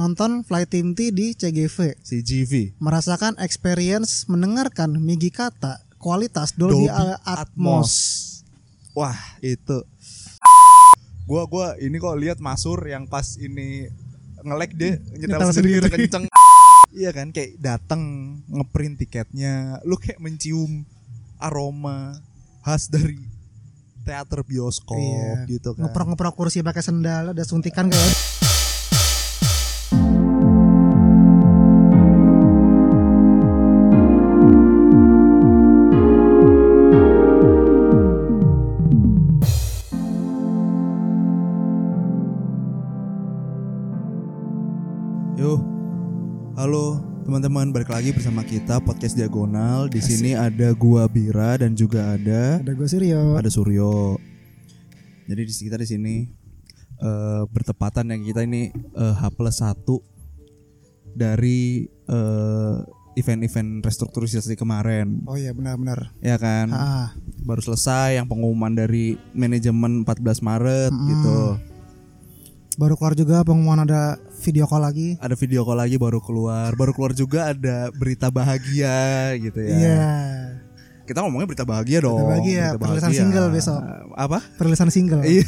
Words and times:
nonton 0.00 0.40
Flight 0.40 0.72
Team 0.72 0.96
T 0.96 1.12
di 1.12 1.36
CGV, 1.36 2.00
CGV. 2.00 2.80
merasakan 2.80 3.36
experience 3.36 4.24
mendengarkan 4.24 4.96
Migi 4.96 5.28
Kata 5.28 5.84
kualitas 5.96 6.56
Dolby, 6.56 6.88
Dolby 6.88 7.20
Atmos. 7.22 7.92
Wah, 8.90 9.12
itu. 9.38 9.84
Gua 11.24 11.44
gua 11.44 11.76
ini 11.76 12.00
kok 12.00 12.16
lihat 12.16 12.38
Masur 12.40 12.80
yang 12.82 13.04
pas 13.04 13.36
ini 13.36 13.92
ngelek 14.40 14.72
deh 14.72 14.96
nyetel 15.14 15.36
Nyetel 15.36 15.50
sendiri, 15.52 15.84
sendiri. 15.84 16.08
kenceng. 16.08 16.24
iya 16.90 17.12
kan 17.12 17.28
kayak 17.28 17.60
datang 17.60 18.02
ngeprint 18.48 18.98
tiketnya, 18.98 19.78
lu 19.84 19.94
kayak 19.94 20.16
mencium 20.18 20.82
aroma 21.36 22.16
khas 22.64 22.88
dari 22.88 23.20
teater 24.00 24.40
bioskop 24.42 24.96
Iya. 24.96 25.44
gitu 25.46 25.76
kan. 25.76 25.86
Ngeprok-ngeprok 25.86 26.34
kursi 26.34 26.64
pakai 26.64 26.80
sendal, 26.80 27.30
ada 27.30 27.44
suntikan 27.44 27.86
kayak 27.86 28.10
teman-teman, 47.50 47.74
balik 47.74 47.90
lagi 47.90 48.14
bersama 48.14 48.46
kita 48.46 48.78
podcast 48.78 49.18
diagonal. 49.18 49.90
Di 49.90 49.98
sini 49.98 50.38
ada 50.38 50.70
gua 50.70 51.10
Bira 51.10 51.58
dan 51.58 51.74
juga 51.74 52.14
ada 52.14 52.62
ada 52.62 52.70
gue 52.70 52.86
Suryo. 52.86 53.34
ada 53.34 53.50
Suryo. 53.50 54.22
Jadi 55.26 55.42
di 55.42 55.54
kita 55.58 55.74
di 55.74 55.82
sini 55.82 56.14
eh, 57.02 57.42
bertepatan 57.50 58.14
yang 58.14 58.22
kita 58.22 58.46
ini 58.46 58.70
eh, 58.70 59.14
H 59.18 59.34
plus 59.34 59.58
satu 59.58 59.98
dari 61.10 61.90
eh, 61.90 62.76
event-event 63.18 63.82
restrukturisasi 63.82 64.54
kemarin, 64.54 65.26
Oh 65.26 65.34
iya 65.34 65.50
benar-benar. 65.50 66.14
ya 66.22 66.38
kan? 66.38 66.70
Ah, 66.70 67.18
Baru 67.42 67.66
selesai 67.66 68.14
yang 68.14 68.30
pengumuman 68.30 68.78
dari 68.78 69.18
manajemen 69.34 70.06
14 70.06 70.38
Maret 70.38 70.94
Mm-mm. 70.94 71.08
gitu. 71.10 71.38
baru 72.78 72.94
keluar 72.94 73.18
juga 73.18 73.42
pengumuman 73.42 73.82
ada 73.90 74.22
video 74.40 74.64
call 74.64 74.82
lagi. 74.82 75.20
Ada 75.20 75.36
video 75.36 75.62
call 75.62 75.78
lagi 75.78 76.00
baru 76.00 76.18
keluar, 76.18 76.72
baru 76.74 76.96
keluar 76.96 77.12
juga 77.12 77.52
ada 77.52 77.92
berita 77.92 78.32
bahagia 78.32 79.36
gitu 79.36 79.60
ya. 79.60 79.76
Iya. 79.76 80.08
Kita 81.04 81.26
ngomongnya 81.26 81.48
berita 81.50 81.66
bahagia 81.66 81.98
dong. 82.06 82.22
bahagia, 82.22 82.78
perilisan 82.78 83.12
single 83.12 83.48
besok. 83.50 83.80
Apa? 84.16 84.38
Perilisan 84.56 84.88
single. 84.88 85.22
Iya. 85.26 85.44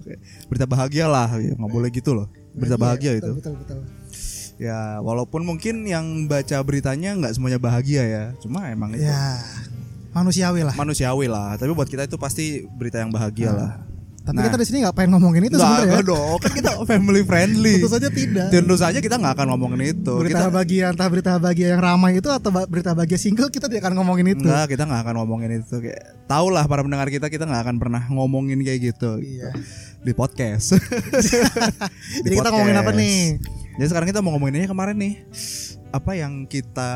Oke. 0.00 0.14
Berita 0.50 0.66
bahagia 0.66 1.06
lah, 1.06 1.30
ya, 1.38 1.54
nggak 1.54 1.70
boleh 1.70 1.88
gitu 1.94 2.10
loh. 2.10 2.26
Berita 2.56 2.74
bahagia 2.74 3.14
betul, 3.14 3.20
itu. 3.20 3.32
Betul 3.38 3.54
betul. 3.62 3.78
Ya, 4.60 4.98
walaupun 5.00 5.46
mungkin 5.46 5.86
yang 5.86 6.26
baca 6.26 6.60
beritanya 6.66 7.14
nggak 7.16 7.32
semuanya 7.36 7.60
bahagia 7.62 8.02
ya. 8.04 8.24
Cuma 8.42 8.66
emang 8.68 8.92
itu 8.92 9.06
Ya. 9.06 9.38
Manusiawi 10.10 10.66
lah. 10.66 10.74
manusiawi 10.74 11.30
lah. 11.30 11.54
Tapi 11.54 11.70
buat 11.70 11.86
kita 11.86 12.10
itu 12.10 12.18
pasti 12.18 12.66
berita 12.66 12.98
yang 12.98 13.14
bahagia 13.14 13.54
lah. 13.54 13.72
Tapi 14.30 14.36
Nah. 14.36 14.46
kita 14.46 14.56
di 14.56 14.64
sini 14.64 14.78
nggak 14.80 14.94
pengen 14.94 15.10
ngomongin 15.12 15.42
itu 15.44 15.56
sebenarnya. 15.56 15.90
nggak 15.92 16.06
dong, 16.06 16.36
kan 16.38 16.52
kita 16.52 16.70
family 16.84 17.22
friendly. 17.22 17.74
Tentu 17.76 17.90
saja 17.90 18.08
tidak. 18.08 18.46
Tentu 18.48 18.74
saja 18.74 18.98
kita 18.98 19.16
nggak 19.16 19.34
akan 19.34 19.46
ngomongin 19.50 19.80
itu. 19.90 20.14
Berita 20.16 20.30
kita 20.32 20.46
bahagia 20.48 20.84
entah 20.88 21.08
berita 21.08 21.30
bahagia 21.36 21.66
yang 21.68 21.80
ramai 21.80 22.10
itu 22.14 22.28
atau 22.28 22.48
berita 22.64 22.90
bahagia 22.92 23.16
single 23.16 23.48
kita 23.48 23.66
tidak 23.66 23.82
akan 23.82 23.98
ngomongin 23.98 24.26
itu. 24.30 24.46
Enggak, 24.46 24.70
kita 24.70 24.82
nggak 24.84 25.00
akan 25.02 25.14
ngomongin 25.18 25.50
itu. 25.56 25.74
Kayak 25.80 26.02
tahu 26.24 26.46
lah 26.48 26.64
para 26.64 26.80
pendengar 26.80 27.06
kita 27.06 27.26
kita 27.26 27.42
nggak 27.42 27.62
akan 27.64 27.76
pernah 27.76 28.02
ngomongin 28.06 28.58
kayak 28.60 28.80
gitu 28.88 29.18
Iya. 29.18 29.50
di 29.98 30.12
podcast. 30.12 30.78
Di 31.20 32.22
Jadi 32.22 32.34
kita 32.34 32.48
ngomongin 32.48 32.76
apa 32.76 32.88
podcast. 32.88 33.00
nih? 33.00 33.18
Jadi 33.72 33.86
sekarang 33.86 34.08
kita 34.08 34.20
mau 34.20 34.30
ngomonginnya 34.32 34.66
kemarin 34.66 34.96
nih. 34.96 35.14
Apa 35.90 36.14
yang 36.14 36.44
kita 36.44 36.90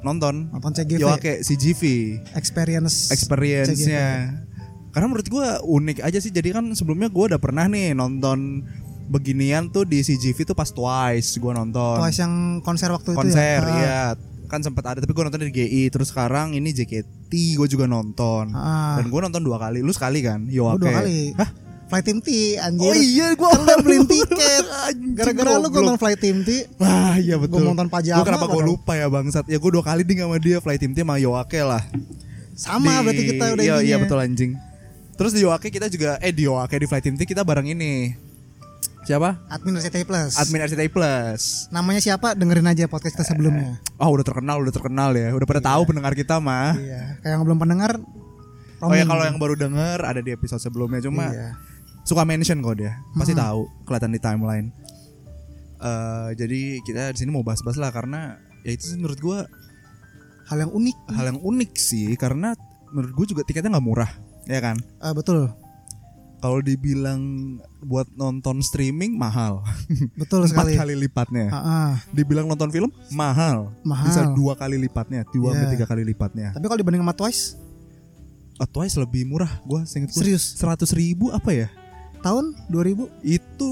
nonton? 0.00 0.48
Nonton 0.50 0.72
CGV. 0.74 0.98
Yoake 0.98 1.34
CGV 1.40 1.82
Experience. 2.34 3.12
experience-nya. 3.12 4.40
Karena 4.90 5.06
menurut 5.06 5.26
gua 5.26 5.46
unik 5.60 5.98
aja 6.00 6.16
sih. 6.16 6.28
Jadi 6.28 6.50
kan 6.50 6.64
sebelumnya 6.72 7.06
gua 7.06 7.30
udah 7.30 7.38
pernah 7.38 7.64
nih 7.64 7.92
nonton 7.92 8.66
beginian 9.06 9.66
tuh 9.66 9.82
di 9.82 10.00
CGV 10.00 10.44
tuh 10.44 10.54
pas 10.54 10.68
Twice 10.68 11.34
gua 11.36 11.54
nonton. 11.56 11.96
Twice 11.96 12.18
yang 12.18 12.34
konser 12.60 12.88
waktu 12.88 13.10
konser 13.10 13.58
itu 13.58 13.70
ya. 13.72 13.76
iya 13.76 14.00
kan 14.44 14.58
sempat 14.60 14.82
ada 14.84 14.98
tapi 14.98 15.14
gue 15.14 15.22
nonton 15.22 15.38
di 15.40 15.54
GI 15.54 15.82
terus 15.88 16.10
sekarang 16.10 16.50
ini 16.52 16.74
JKT 16.74 17.30
gue 17.30 17.68
juga 17.68 17.86
nonton 17.86 18.50
Ah. 18.50 18.98
dan 18.98 19.06
gue 19.06 19.20
nonton 19.20 19.38
dua 19.40 19.62
kali 19.62 19.78
lu 19.78 19.94
sekali 19.94 20.18
kan 20.20 20.42
Gua 20.42 20.74
Yoake 20.74 20.80
dua 20.80 20.90
kali. 20.92 21.20
Hah? 21.38 21.50
Flight 21.86 22.02
Team 22.02 22.18
T 22.18 22.28
anjir. 22.56 22.82
oh 22.82 22.94
iya 22.96 23.26
gue 23.30 23.46
Kan 23.46 23.60
udah 23.60 23.76
beli 23.78 23.98
tiket. 24.04 24.64
Gara-gara 25.16 25.54
lu 25.54 25.66
gue 25.66 25.78
nonton 25.80 25.94
Flight 25.96 26.18
Team 26.18 26.42
T. 26.42 26.66
wah 26.76 27.14
iya 27.14 27.38
betul 27.38 27.62
Gua 27.62 27.70
nonton 27.70 27.86
Pajama 27.86 28.16
Gua 28.16 28.26
kenapa 28.26 28.42
gue 28.44 28.52
padahal. 28.52 28.70
lupa 28.74 28.92
ya 28.92 29.06
bangsat 29.06 29.44
ya 29.46 29.56
gue 29.56 29.70
dua 29.70 29.84
kali 29.84 30.02
ding 30.02 30.18
sama 30.18 30.36
dia 30.36 30.58
flight 30.58 30.78
team 30.78 30.92
sama 30.92 31.14
Yoake 31.16 31.60
lah 31.60 31.82
Sama 32.52 32.90
Di- 32.90 33.02
berarti 33.06 33.22
kita 33.28 33.44
udah 33.54 33.62
iya, 33.62 33.76
iya 33.80 33.96
betul 33.96 34.18
anjing 34.18 34.58
terus 35.20 35.36
di 35.36 35.44
Yoake 35.44 35.68
kita 35.68 35.86
juga 35.86 36.16
eh 36.18 36.32
di 36.32 36.48
Yoake 36.48 36.72
di 36.74 36.88
flight 36.88 37.04
team 37.04 37.14
T 37.14 37.28
kita 37.28 37.44
bareng 37.44 37.68
ini 37.68 38.16
siapa 39.00 39.36
Admin 39.48 39.76
RCTI 39.76 40.04
Plus. 40.04 40.32
admin 40.34 40.60
RCTI 40.62 40.88
Plus 40.88 41.68
Namanya 41.68 42.00
siapa? 42.00 42.32
Dengerin 42.32 42.64
aja 42.64 42.84
podcast 42.86 43.12
kita 43.12 43.26
sebelumnya. 43.26 43.76
oh 43.96 44.08
udah 44.08 44.22
terkenal 44.22 44.56
udah 44.58 44.70
terkenal 44.70 45.12
ya 45.12 45.28
udah 45.30 45.44
pada 45.44 45.60
tahu 45.60 45.84
pendengar 45.84 46.12
kita 46.14 46.36
mah 46.38 46.72
Iya. 46.72 47.20
Kayak 47.20 47.32
yang 47.34 47.42
belum 47.42 47.58
pendengar. 47.58 48.00
Oh 48.80 48.88
ya 48.90 49.04
kalau 49.04 49.20
yang 49.22 49.36
baru 49.36 49.56
denger 49.56 50.00
ada 50.00 50.20
di 50.20 50.30
episode 50.30 50.56
sebelumnya 50.58 51.00
cuma 51.02 51.28
Iya. 51.28 51.52
suka 52.02 52.24
mention 52.24 52.60
kok 52.60 52.76
dia 52.76 52.96
pasti 53.14 53.32
Hmm. 53.32 53.42
tahu 53.42 53.60
kelihatan 53.84 54.10
di 54.10 54.20
timeline 54.20 54.68
Eh 55.78 56.28
jadi 56.34 56.60
kita 56.80 57.12
di 57.12 57.18
sini 57.18 57.30
mau 57.30 57.40
bahas-bahas 57.40 57.76
lah 57.76 57.88
karena 57.88 58.36
ya 58.62 58.70
itu 58.70 58.84
sih 58.86 58.96
menurut 58.96 59.16
gua 59.18 59.38
hal 60.46 60.58
yang 60.58 60.70
unik. 60.70 60.96
hal 61.10 61.24
yang 61.26 61.40
unik 61.40 61.72
sih 61.74 62.16
karena 62.16 62.52
menurut 62.88 63.12
gua 63.12 63.26
juga 63.26 63.42
tiketnya 63.44 63.72
nggak 63.72 63.84
murah 63.84 64.12
ya 64.44 64.58
kan 64.58 64.76
Ah, 64.98 65.10
betul. 65.10 65.50
kalau 66.38 66.58
dibilang 66.58 67.20
buat 67.80 68.08
nonton 68.10 68.60
streaming 68.60 69.12
mahal 69.14 69.60
Betul 70.14 70.44
empat 70.46 70.64
sekali. 70.66 70.72
kali 70.74 70.94
lipatnya 70.98 71.46
Ah, 71.48 71.58
ah. 71.58 71.92
dibilang 72.10 72.46
nonton 72.46 72.68
film 72.68 72.88
mahal 73.10 73.72
Mahal. 73.82 74.06
bisa 74.06 74.22
dua 74.30 74.52
kali 74.54 74.76
lipatnya 74.76 75.24
dua 75.26 75.52
Iya. 75.52 75.68
tiga 75.70 75.84
kali 75.84 76.00
lipatnya 76.02 76.50
Tapi 76.50 76.64
kalau 76.64 76.78
dibanding 76.78 77.00
sama 77.00 77.12
Twice, 77.12 77.56
oh, 78.56 78.64
Twice 78.66 78.96
lebih 78.96 79.24
murah 79.24 79.52
gua 79.62 79.84
seinget 79.84 80.10
gua 80.10 80.20
serius. 80.20 80.54
seratus 80.54 80.92
ribu 80.92 81.28
apa 81.28 81.50
ya 81.50 81.68
Tahun 82.20 82.52
2000 82.68 83.08
itu 83.24 83.70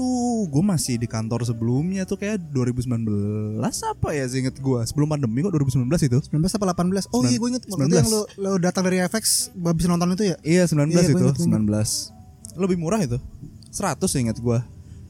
gue 0.49 0.63
masih 0.65 0.97
di 0.97 1.05
kantor 1.05 1.45
sebelumnya 1.45 2.01
tuh 2.09 2.17
kayak 2.17 2.41
2019 2.49 3.61
apa 3.61 4.09
ya 4.17 4.25
seinget 4.25 4.57
gue 4.57 4.79
sebelum 4.89 5.05
pandemi 5.05 5.45
kok 5.45 5.53
2019 5.53 5.85
itu. 6.09 6.17
19 6.33 6.57
apa 6.57 6.65
18? 6.73 7.13
Oh 7.13 7.21
iya 7.29 7.37
gue 7.37 7.49
inget. 7.53 7.63
Waktu 7.69 7.85
itu 7.85 7.93
19. 7.93 8.01
yang 8.01 8.09
lu, 8.09 8.21
lu 8.41 8.51
datang 8.57 8.81
dari 8.89 9.05
FX 9.05 9.53
habis 9.53 9.85
nonton 9.85 10.17
itu 10.17 10.33
ya. 10.33 10.37
iya 10.41 10.63
19 10.65 10.89
Iya, 10.89 11.13
itu 11.13 11.21
inget, 11.21 11.37
gua 11.37 11.77
19 12.57 12.57
lebih 12.57 12.77
murah 12.81 12.99
itu. 13.05 13.21
100 13.69 14.01
inget 14.17 14.41
gue 14.41 14.59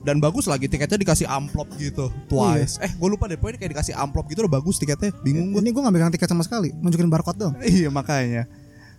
dan 0.04 0.24
bagus 0.24 0.48
lagi 0.48 0.72
tiketnya 0.72 1.00
dikasih 1.00 1.28
amplop 1.28 1.68
gitu 1.76 2.08
twice. 2.32 2.80
Eh 2.80 2.92
gue 2.92 3.08
lupa 3.08 3.28
deh 3.28 3.36
pokoknya 3.36 3.60
kayak 3.60 3.72
dikasih 3.76 3.96
amplop 3.96 4.32
gitu 4.32 4.48
udah 4.48 4.60
bagus 4.60 4.80
tiketnya 4.80 5.12
bingung 5.24 5.52
gue 5.52 5.60
Ini 5.60 5.72
gue 5.76 5.82
gak 5.84 5.94
megang 5.96 6.12
tiket 6.12 6.30
sama 6.32 6.44
sekali, 6.44 6.72
nunjukin 6.76 7.12
barcode 7.12 7.40
dong. 7.40 7.54
iya 7.68 7.92
makanya. 7.92 8.48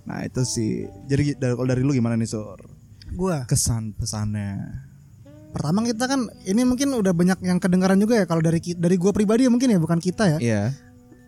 Nah 0.04 0.24
itu 0.24 0.44
sih. 0.44 0.88
Jadi 1.08 1.36
dari 1.40 1.52
kalau 1.56 1.68
dari 1.68 1.80
lu 1.84 1.92
gimana 1.96 2.16
nih 2.20 2.28
sur 2.28 2.79
Gua 3.14 3.44
kesan 3.46 3.94
pesannya 3.96 4.86
pertama 5.50 5.82
kita 5.82 6.06
kan 6.06 6.30
ini 6.46 6.62
mungkin 6.62 6.94
udah 6.94 7.10
banyak 7.10 7.42
yang 7.42 7.58
kedengaran 7.58 7.98
juga 7.98 8.22
ya 8.22 8.24
kalau 8.26 8.38
dari 8.38 8.62
dari 8.62 8.94
gua 8.94 9.10
pribadi 9.10 9.46
ya 9.46 9.50
mungkin 9.50 9.66
ya 9.66 9.82
bukan 9.82 9.98
kita 9.98 10.36
ya. 10.36 10.38
iya 10.38 10.62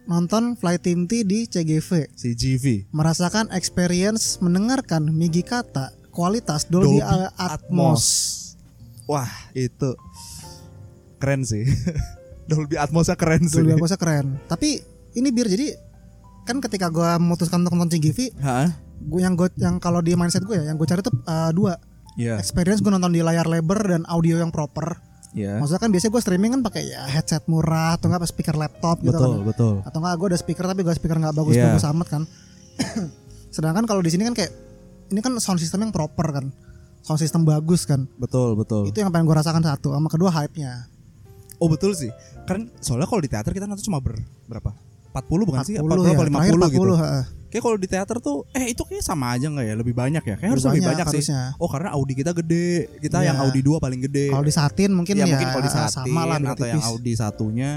Nonton 0.02 0.58
Flight 0.58 0.82
Team 0.82 1.06
T 1.06 1.22
di 1.22 1.46
CGV, 1.46 2.10
CGV 2.18 2.90
merasakan 2.90 3.54
experience 3.54 4.42
mendengarkan 4.42 5.06
Migi 5.14 5.46
Kata 5.46 5.94
kualitas 6.10 6.66
Dolby, 6.66 6.98
Dolby 6.98 7.30
Atmos. 7.38 8.04
Wah 9.06 9.30
itu 9.54 9.94
keren 11.22 11.46
sih. 11.46 11.62
Dolby 12.50 12.82
Atmosnya 12.82 13.14
keren 13.14 13.46
sih. 13.46 13.62
Dolby 13.62 13.78
Atmosnya 13.78 13.98
keren. 13.98 14.42
Tapi 14.50 14.82
ini 15.14 15.28
biar 15.30 15.46
jadi 15.46 15.78
kan 16.42 16.58
ketika 16.58 16.90
gua 16.90 17.22
memutuskan 17.22 17.62
untuk 17.62 17.78
nonton 17.78 17.94
CGV, 17.94 18.34
Hah? 18.42 18.74
Gue 19.02 19.20
yang 19.20 19.34
gue 19.34 19.48
yang 19.56 19.76
kalau 19.76 19.98
di 19.98 20.14
mindset 20.14 20.42
gue 20.42 20.54
ya, 20.54 20.64
yang 20.64 20.76
gue 20.76 20.86
cari 20.86 21.02
tuh 21.02 21.14
uh, 21.24 21.50
dua 21.50 21.74
Iya. 22.12 22.36
experience 22.36 22.78
gue 22.78 22.92
nonton 22.92 23.08
di 23.08 23.24
layar 23.24 23.48
lebar 23.48 23.80
dan 23.88 24.04
audio 24.04 24.36
yang 24.36 24.52
proper. 24.52 25.00
Iya. 25.32 25.56
Maksudnya 25.56 25.80
kan 25.80 25.88
biasanya 25.88 26.12
gue 26.12 26.22
streaming 26.22 26.50
kan 26.52 26.62
pakai 26.62 26.82
ya 26.84 27.08
headset 27.08 27.48
murah 27.48 27.96
atau 27.96 28.12
enggak 28.12 28.28
speaker 28.28 28.52
laptop 28.52 29.00
gitu 29.00 29.16
Betul 29.16 29.32
kan. 29.32 29.48
betul. 29.48 29.74
Atau 29.80 29.98
enggak 30.04 30.14
gue 30.20 30.28
ada 30.28 30.38
speaker 30.38 30.64
tapi 30.68 30.80
gue 30.84 30.92
speaker 30.92 31.16
nggak 31.16 31.32
bagus 31.32 31.56
Iya. 31.56 31.72
bagus 31.72 31.84
amat 31.88 32.08
kan. 32.08 32.22
Sedangkan 33.56 33.84
kalau 33.84 34.04
di 34.04 34.12
sini 34.12 34.28
kan 34.28 34.36
kayak 34.36 34.52
ini 35.08 35.20
kan 35.20 35.32
sound 35.40 35.56
system 35.56 35.84
yang 35.84 35.92
proper 35.92 36.28
kan. 36.32 36.52
Sound 37.00 37.16
system 37.16 37.48
bagus 37.48 37.88
kan. 37.88 38.04
Betul 38.20 38.54
betul. 38.54 38.84
Itu 38.88 39.00
yang 39.00 39.08
pengen 39.08 39.24
gue 39.24 39.36
rasakan 39.36 39.64
satu 39.64 39.96
sama 39.96 40.12
kedua 40.12 40.28
hype-nya. 40.28 40.84
Oh 41.58 41.68
betul 41.68 41.96
sih. 41.96 42.12
Kan 42.44 42.68
soalnya 42.76 43.08
kalau 43.08 43.24
di 43.24 43.32
teater 43.32 43.56
kita 43.56 43.64
nonton 43.64 43.88
cuma 43.88 44.04
ber 44.04 44.20
berapa? 44.44 44.76
40 45.12 45.44
bukan 45.44 45.60
sih? 45.62 45.74
40 45.76 45.84
40 45.84 45.92
ya, 46.02 46.10
apa 46.10 46.24
terakhir 46.26 46.54
50 46.56 46.72
gitu. 46.72 46.82
40, 46.88 46.96
heeh. 46.98 47.24
Kayak 47.46 47.62
kalau 47.62 47.76
di 47.76 47.84
teater 47.86 48.16
tuh 48.18 48.36
eh 48.50 48.64
itu 48.66 48.80
kayak 48.80 49.00
sama 49.00 49.26
aja 49.30 49.46
nggak 49.46 49.60
ya? 49.62 49.74
Lebih 49.76 49.92
banyak 49.92 50.22
ya? 50.22 50.34
Kayak 50.34 50.50
harus 50.50 50.64
Lebih 50.64 50.72
lebih 50.74 50.82
banyak, 50.88 51.04
banyak 51.04 51.06
sih. 51.12 51.20
harusnya. 51.28 51.42
Oh, 51.56 51.68
karena 51.68 51.88
Audi 51.92 52.14
kita 52.14 52.32
gede. 52.32 52.68
Kita 52.98 53.18
Iya. 53.18 53.26
yang 53.28 53.36
Audi 53.42 53.60
2 53.60 53.76
paling 53.78 54.00
gede. 54.02 54.26
Kalau 54.28 54.40
di 54.42 54.54
satin 54.54 54.90
mungkin 54.90 55.14
ya, 55.14 55.20
ya, 55.20 55.26
mungkin 55.28 55.46
kalau 55.46 55.62
di 55.62 55.70
satin 55.70 55.92
sama 56.08 56.22
lah 56.22 56.36
beda 56.38 56.50
atau 56.50 56.64
yang 56.66 56.80
tipis. 56.80 56.88
Audi 56.90 57.12
satunya 57.14 57.72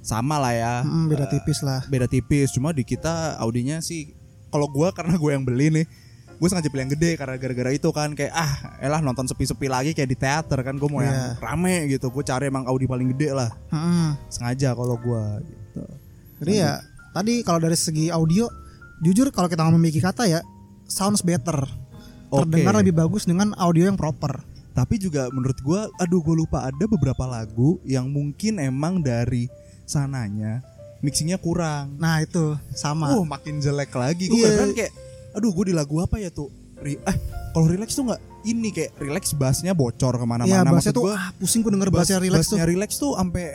sama 0.00 0.36
lah 0.36 0.52
ya. 0.52 0.74
Mm, 0.80 1.04
beda 1.06 1.24
Eh, 1.24 1.30
tipis 1.30 1.58
lah. 1.60 1.80
beda 1.84 2.06
tipis. 2.06 2.48
Cuma 2.50 2.72
di 2.72 2.80
kita 2.82 3.36
Audinya 3.36 3.78
sih 3.78 4.16
kalau 4.48 4.64
gua 4.66 4.88
karena 4.90 5.14
gue 5.14 5.30
yang 5.30 5.44
beli 5.44 5.68
nih 5.70 5.86
gue 6.32 6.48
sengaja 6.48 6.66
pilih 6.66 6.82
yang 6.82 6.94
gede 6.96 7.10
karena 7.14 7.36
gara-gara 7.36 7.68
itu 7.68 7.84
kan 7.92 8.10
kayak 8.10 8.32
ah 8.32 8.48
elah 8.80 8.98
nonton 8.98 9.28
sepi-sepi 9.28 9.68
lagi 9.68 9.92
kayak 9.92 10.08
di 10.08 10.16
teater 10.16 10.56
kan 10.58 10.72
gue 10.74 10.88
mau 10.88 10.98
Iya. 10.98 11.06
yang 11.06 11.20
rame 11.38 11.76
gitu 11.86 12.08
gue 12.08 12.24
cari 12.24 12.48
emang 12.48 12.64
Audi 12.64 12.88
paling 12.88 13.12
gede 13.12 13.28
lah 13.30 13.52
Mm-mm. 13.68 14.16
sengaja 14.26 14.72
kalau 14.72 14.96
gua 14.96 15.44
Jadi 16.40 16.52
ya 16.56 16.80
tadi 17.10 17.40
kalau 17.40 17.58
dari 17.58 17.74
segi 17.74 18.08
audio 18.08 18.48
jujur 18.98 19.28
kalau 19.28 19.46
kita 19.46 19.64
Miki 19.70 19.98
kata 19.98 20.24
ya 20.24 20.40
sounds 20.84 21.20
better. 21.20 21.64
Oke. 22.28 22.46
Terdengar 22.46 22.78
lebih 22.78 22.94
bagus 22.94 23.24
dengan 23.24 23.52
audio 23.54 23.84
yang 23.84 23.96
proper. 23.96 24.48
tapi 24.70 24.96
juga 24.96 25.26
menurut 25.28 25.58
gua 25.60 25.90
aduh 25.98 26.22
gue 26.22 26.36
lupa 26.36 26.62
ada 26.62 26.84
beberapa 26.86 27.26
lagu 27.26 27.82
yang 27.82 28.06
mungkin 28.06 28.56
emang 28.56 29.02
dari 29.02 29.50
sananya 29.84 30.62
mixingnya 31.00 31.36
kurang 31.36 31.98
Nah, 31.98 32.22
itu 32.22 32.54
sama. 32.70 33.10
uh 33.10 33.24
makin 33.24 33.58
jelek 33.58 33.90
lagi 33.90 34.28
gue 34.28 34.38
Iya. 34.38 34.56
kan 34.56 34.70
kayak 34.70 34.92
aduh 35.32 35.50
gue 35.50 35.64
di 35.64 35.74
lagu 35.74 35.98
apa 35.98 36.16
ya 36.16 36.30
tuh 36.30 36.54
Ri- 36.78 37.02
eh 37.02 37.16
kalau 37.50 37.66
relax 37.66 37.92
tuh 37.92 38.06
nggak 38.06 38.20
ini 38.46 38.70
kayak 38.70 38.94
relax 38.96 39.34
bassnya 39.34 39.74
bocor 39.74 40.14
Iya, 40.14 40.22
ke 40.22 40.24
mana-mana 40.24 40.46
bassnya 40.70 40.72
Maksud 40.72 40.94
tuh 40.94 41.02
gua, 41.02 41.14
ah, 41.14 41.28
pusing 41.34 41.60
gue 41.60 41.72
denger 41.72 41.88
bass- 41.88 41.98
bassnya 42.00 42.18
relax 42.22 42.38
tuh. 42.40 42.54
bassnya 42.54 42.64
relax 42.64 42.90
tuh 42.94 43.12
sampai 43.12 43.46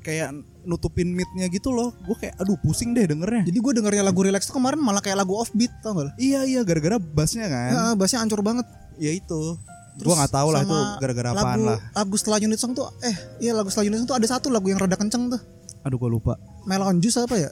kayak 0.00 0.28
nutupin 0.62 1.08
midnya 1.08 1.46
gitu 1.46 1.68
loh 1.68 1.90
gue 2.00 2.16
kayak 2.16 2.34
aduh 2.36 2.56
pusing 2.56 2.90
deh 2.90 3.04
dengernya 3.04 3.42
Jadi 3.44 3.58
gue 3.58 3.72
dengernya 3.74 4.02
lagu 4.02 4.20
relax 4.20 4.46
tuh 4.46 4.56
kemarin 4.56 4.78
malah 4.78 4.98
kayak 4.98 5.18
lagu 5.18 5.34
offbeat 5.34 5.70
tau 5.78 5.94
gak? 5.94 6.14
iya 6.16 6.42
iya 6.42 6.62
gara-gara 6.62 6.96
bassnya 6.96 7.46
kan 7.46 7.70
Ya, 7.70 7.82
bassnya 7.92 8.18
hancur 8.18 8.40
banget. 8.40 8.66
ya 8.96 9.10
itu 9.10 9.58
Terus 9.92 10.08
gue 10.08 10.14
nggak 10.14 10.32
tahu 10.32 10.48
lah 10.50 10.60
itu 10.62 10.78
gara-gara 10.98 11.28
apaan 11.30 11.44
lagu, 11.52 11.68
lah 11.68 11.78
Lagu 11.92 12.14
setelah 12.16 12.38
unit 12.38 12.56
song 12.56 12.72
tuh 12.72 12.88
eh 13.00 13.12
iya 13.38 13.52
lagu 13.52 13.68
setelah 13.68 13.86
unit 13.86 13.98
song 13.98 14.08
tuh 14.08 14.16
ada 14.16 14.26
satu 14.26 14.48
lagu 14.48 14.64
yang 14.64 14.78
rada 14.78 14.94
kenceng 14.94 15.28
tuh. 15.28 15.40
aduh 15.82 15.98
gue 15.98 16.10
lupa 16.10 16.38
Melon 16.62 16.96
Juice 16.96 17.18
apa 17.18 17.36
ya? 17.36 17.50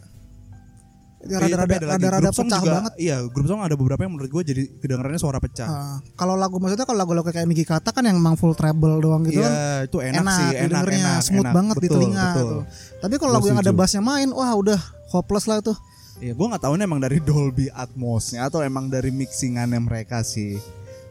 Rada-rada 1.21 1.77
rada-rada 1.85 2.31
pecah 2.33 2.61
juga, 2.65 2.73
banget. 2.81 2.93
Iya, 2.97 3.17
grup 3.29 3.45
song 3.45 3.61
ada 3.61 3.77
beberapa 3.77 4.01
yang 4.09 4.17
menurut 4.17 4.33
gue 4.33 4.43
jadi 4.43 4.63
kedengarannya 4.81 5.21
suara 5.21 5.37
pecah. 5.37 5.69
Ah, 5.69 5.97
kalau 6.17 6.33
lagu 6.33 6.57
maksudnya 6.57 6.89
kalau 6.89 6.97
lagu-lagu 6.97 7.29
kayak 7.29 7.45
Miki 7.45 7.69
kata 7.69 7.93
kan 7.93 8.09
yang 8.09 8.17
emang 8.17 8.41
full 8.41 8.57
treble 8.57 9.05
doang 9.05 9.29
gitu 9.29 9.45
kan. 9.45 9.53
Iya, 9.53 9.69
itu 9.85 9.99
enak, 10.01 10.25
enak, 10.25 10.33
sih, 10.33 10.49
enak, 10.65 10.83
enak, 10.89 11.19
smooth 11.21 11.45
enak. 11.45 11.57
banget 11.61 11.77
di 11.77 11.89
Betul, 11.93 11.95
telinga 12.01 12.25
betul. 12.33 12.41
tuh. 12.49 12.63
Tapi 13.05 13.15
kalau 13.21 13.33
lagu 13.37 13.47
yang 13.53 13.61
ada 13.61 13.73
bassnya 13.77 14.01
main, 14.01 14.29
wah 14.33 14.53
udah 14.57 14.81
hopeless 15.13 15.45
lah 15.45 15.61
tuh. 15.61 15.77
Iya, 16.25 16.33
gue 16.33 16.47
nggak 16.53 16.63
tahu 16.65 16.73
ini 16.81 16.85
emang 16.89 17.01
dari 17.05 17.19
Dolby 17.21 17.69
Atmosnya 17.69 18.49
atau 18.49 18.65
emang 18.65 18.89
dari 18.89 19.13
mixingannya 19.13 19.81
mereka 19.81 20.25
sih. 20.25 20.57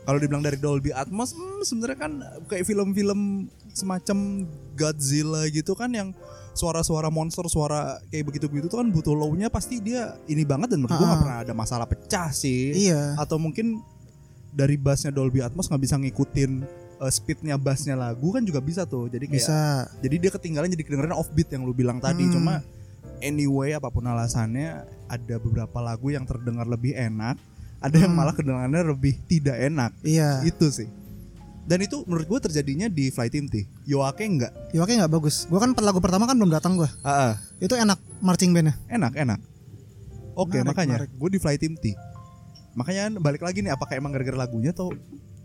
Kalau 0.10 0.18
dibilang 0.18 0.42
dari 0.42 0.58
Dolby 0.58 0.90
Atmos, 0.90 1.38
hmm, 1.38 1.62
sebenarnya 1.62 1.98
kan 2.02 2.12
kayak 2.50 2.66
film-film 2.66 3.46
semacam 3.78 4.50
Godzilla 4.74 5.46
gitu 5.54 5.78
kan 5.78 5.94
yang 5.94 6.18
suara-suara 6.60 7.08
monster, 7.08 7.48
suara 7.48 8.04
kayak 8.06 8.28
begitu-begitu 8.28 8.68
tuh 8.68 8.84
kan 8.84 8.92
butuh 8.92 9.16
low-nya 9.16 9.48
pasti 9.48 9.80
dia 9.80 10.20
ini 10.26 10.44
banget 10.44 10.76
dan 10.76 10.84
menurut 10.84 10.94
gue 10.94 11.08
Ah. 11.08 11.16
pernah 11.16 11.38
ada 11.40 11.54
masalah 11.54 11.88
pecah 11.88 12.30
sih. 12.30 12.76
Iya. 12.76 13.16
Atau 13.16 13.40
mungkin 13.40 13.80
dari 14.52 14.76
bassnya 14.76 15.10
Dolby 15.10 15.40
Atmos 15.40 15.66
nggak 15.66 15.80
bisa 15.80 15.96
ngikutin 15.96 16.52
uh, 17.00 17.08
speednya 17.08 17.56
bassnya 17.56 17.96
lagu 17.96 18.30
kan 18.30 18.44
juga 18.44 18.60
bisa 18.60 18.84
tuh. 18.84 19.08
Jadi 19.08 19.26
kayak 19.26 19.40
Bisa. 19.40 19.88
jadi 19.98 20.16
dia 20.20 20.32
ketinggalan 20.32 20.68
jadi 20.70 20.84
kedengeran 20.84 21.14
offbeat 21.14 21.48
yang 21.50 21.64
lu 21.64 21.72
bilang 21.72 21.98
tadi 21.98 22.28
Hmm. 22.28 22.34
cuma 22.34 22.54
anyway 23.20 23.72
apa 23.72 23.88
pun 23.88 24.04
alasannya 24.04 24.84
ada 25.06 25.36
beberapa 25.38 25.80
lagu 25.80 26.08
yang 26.08 26.24
terdengar 26.24 26.64
lebih 26.64 26.92
enak 26.92 27.36
ada 27.80 27.96
yang 27.96 28.12
Hmm. 28.12 28.20
malah 28.20 28.34
kedengarannya 28.34 28.84
lebih 28.86 29.16
tidak 29.26 29.56
enak 29.56 29.92
Iya. 30.02 30.44
itu 30.44 30.68
sih 30.70 30.88
dan 31.70 31.86
itu 31.86 32.02
menurut 32.10 32.26
gue 32.26 32.40
terjadinya 32.50 32.90
di 32.90 33.14
Fly 33.14 33.30
Team 33.30 33.46
T. 33.46 33.70
Yoake 33.86 34.26
enggak 34.26 34.50
Ya 34.74 34.82
oke 34.82 34.90
nggak 34.90 35.14
bagus. 35.14 35.46
Gua 35.46 35.62
kan 35.62 35.78
lagu 35.78 36.02
pertama 36.02 36.26
kan 36.26 36.34
belum 36.34 36.50
datang 36.50 36.74
gua. 36.82 36.90
ah, 37.06 37.30
ah, 37.30 37.34
Itu 37.62 37.78
enak 37.78 38.02
marching 38.26 38.50
bandnya. 38.58 38.74
enak 38.90 39.14
enak. 39.14 39.40
Oke 40.34 40.66
Menarik, 40.66 40.74
makanya 40.74 40.98
gue 41.06 41.30
di 41.30 41.38
Fly 41.38 41.56
Team 41.62 41.78
T. 41.78 41.94
Makanya 42.74 43.22
balik 43.22 43.46
lagi 43.46 43.62
nih 43.62 43.70
apakah 43.76 43.94
emang 43.94 44.10
gara-gara 44.10 44.40
lagunya 44.40 44.74
atau 44.74 44.90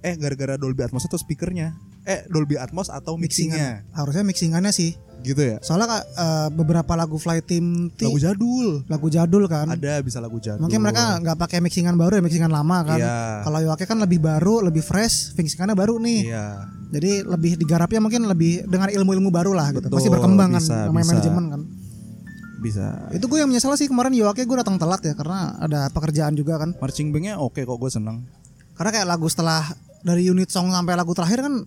eh 0.00 0.15
gara-gara 0.17 0.56
Dolby 0.56 0.81
Atmos 0.88 1.05
atau 1.05 1.21
speakernya 1.21 1.76
eh 2.04 2.28
Dolby 2.28 2.60
Atmos 2.60 2.88
atau 2.88 3.16
mixingnya 3.16 3.82
Harusnya 3.90 4.22
mixingannya 4.22 4.70
sih. 4.70 4.92
gitu 5.24 5.40
ya 5.40 5.56
Soalnya 5.64 5.88
Kak, 5.88 6.02
eh, 6.04 6.48
beberapa 6.52 6.92
lagu 6.92 7.16
Fly 7.16 7.40
Team 7.40 7.88
T 7.96 8.04
lagu 8.04 8.20
jadul 8.20 8.84
lagu 8.84 9.08
jadul 9.08 9.48
kan. 9.48 9.72
ada 9.72 10.04
bisa 10.04 10.20
lagu 10.20 10.36
jadul 10.36 10.60
Mungkin 10.60 10.84
mereka 10.84 11.16
nggak 11.16 11.40
pakai 11.40 11.64
mixingan 11.64 11.96
baru 11.96 12.20
ya, 12.20 12.22
mixingan 12.22 12.52
lama 12.52 12.84
kan. 12.84 13.00
Iya. 13.00 13.40
Kalau 13.40 13.58
Yoake 13.64 13.88
kan 13.88 13.96
lebih 13.96 14.20
baru, 14.20 14.60
lebih 14.60 14.84
fresh, 14.84 15.32
mixingannya 15.32 15.72
baru 15.72 15.96
nih. 15.96 16.28
Iya. 16.28 16.46
Jadi 16.92 17.10
lebih 17.24 17.56
digarapnya 17.56 18.04
mungkin 18.04 18.28
lebih 18.28 18.68
dengan 18.68 18.92
ilmu-ilmu 18.92 19.32
baru 19.32 19.56
lah 19.56 19.72
gitu. 19.72 19.88
Betul, 19.88 19.96
Pasti 19.96 20.12
berkembang 20.12 20.50
kan 20.52 20.60
bisa, 20.60 20.76
namanya 20.92 21.00
bisa. 21.00 21.12
manajemen 21.16 21.44
kan. 21.48 21.60
Bisa. 22.60 22.86
Itu 23.08 23.24
gue 23.24 23.38
yang 23.40 23.48
menyesal 23.48 23.72
sih 23.76 23.88
kemarin 23.88 24.12
Yoake 24.12 24.44
gue 24.44 24.56
datang 24.56 24.76
telat 24.76 25.00
ya 25.00 25.16
karena 25.16 25.56
ada 25.56 25.88
pekerjaan 25.88 26.36
juga 26.36 26.60
kan. 26.60 26.76
Marching 26.76 27.12
bandnya 27.12 27.40
oke 27.40 27.60
kok 27.60 27.76
gue 27.76 27.88
seneng. 27.88 28.28
Karena 28.76 28.92
kayak 28.92 29.08
lagu 29.08 29.24
setelah 29.28 29.72
dari 30.00 30.28
unit 30.28 30.52
song 30.52 30.68
sampai 30.68 30.96
lagu 30.96 31.16
terakhir 31.16 31.40
kan. 31.44 31.64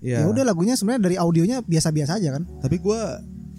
Ya 0.00 0.24
udah 0.24 0.42
lagunya 0.42 0.74
sebenarnya 0.74 1.02
dari 1.02 1.16
audionya 1.16 1.58
biasa-biasa 1.60 2.16
aja 2.16 2.34
kan. 2.34 2.42
Tapi 2.58 2.76
gue 2.76 3.00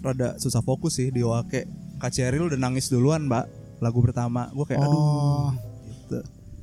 rada 0.00 0.36
susah 0.36 0.60
fokus 0.60 0.96
sih 0.96 1.08
di 1.08 1.20
Wake. 1.20 1.68
Kak 1.96 2.10
Cheryl 2.10 2.46
udah 2.46 2.56
nangis 2.56 2.88
duluan 2.88 3.24
mbak. 3.24 3.44
Lagu 3.78 4.00
pertama 4.00 4.48
gue 4.50 4.64
kayak 4.64 4.80
aduh. 4.80 4.92
Oh, 4.92 5.50
Gitu. 5.86 6.18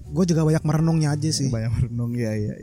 gue 0.07 0.25
juga 0.25 0.41
banyak 0.43 0.63
merenungnya 0.63 1.09
aja 1.11 1.29
sih. 1.29 1.47
Banyak 1.47 1.71
merenung 1.71 2.11
ya 2.11 2.31
ya. 2.31 2.53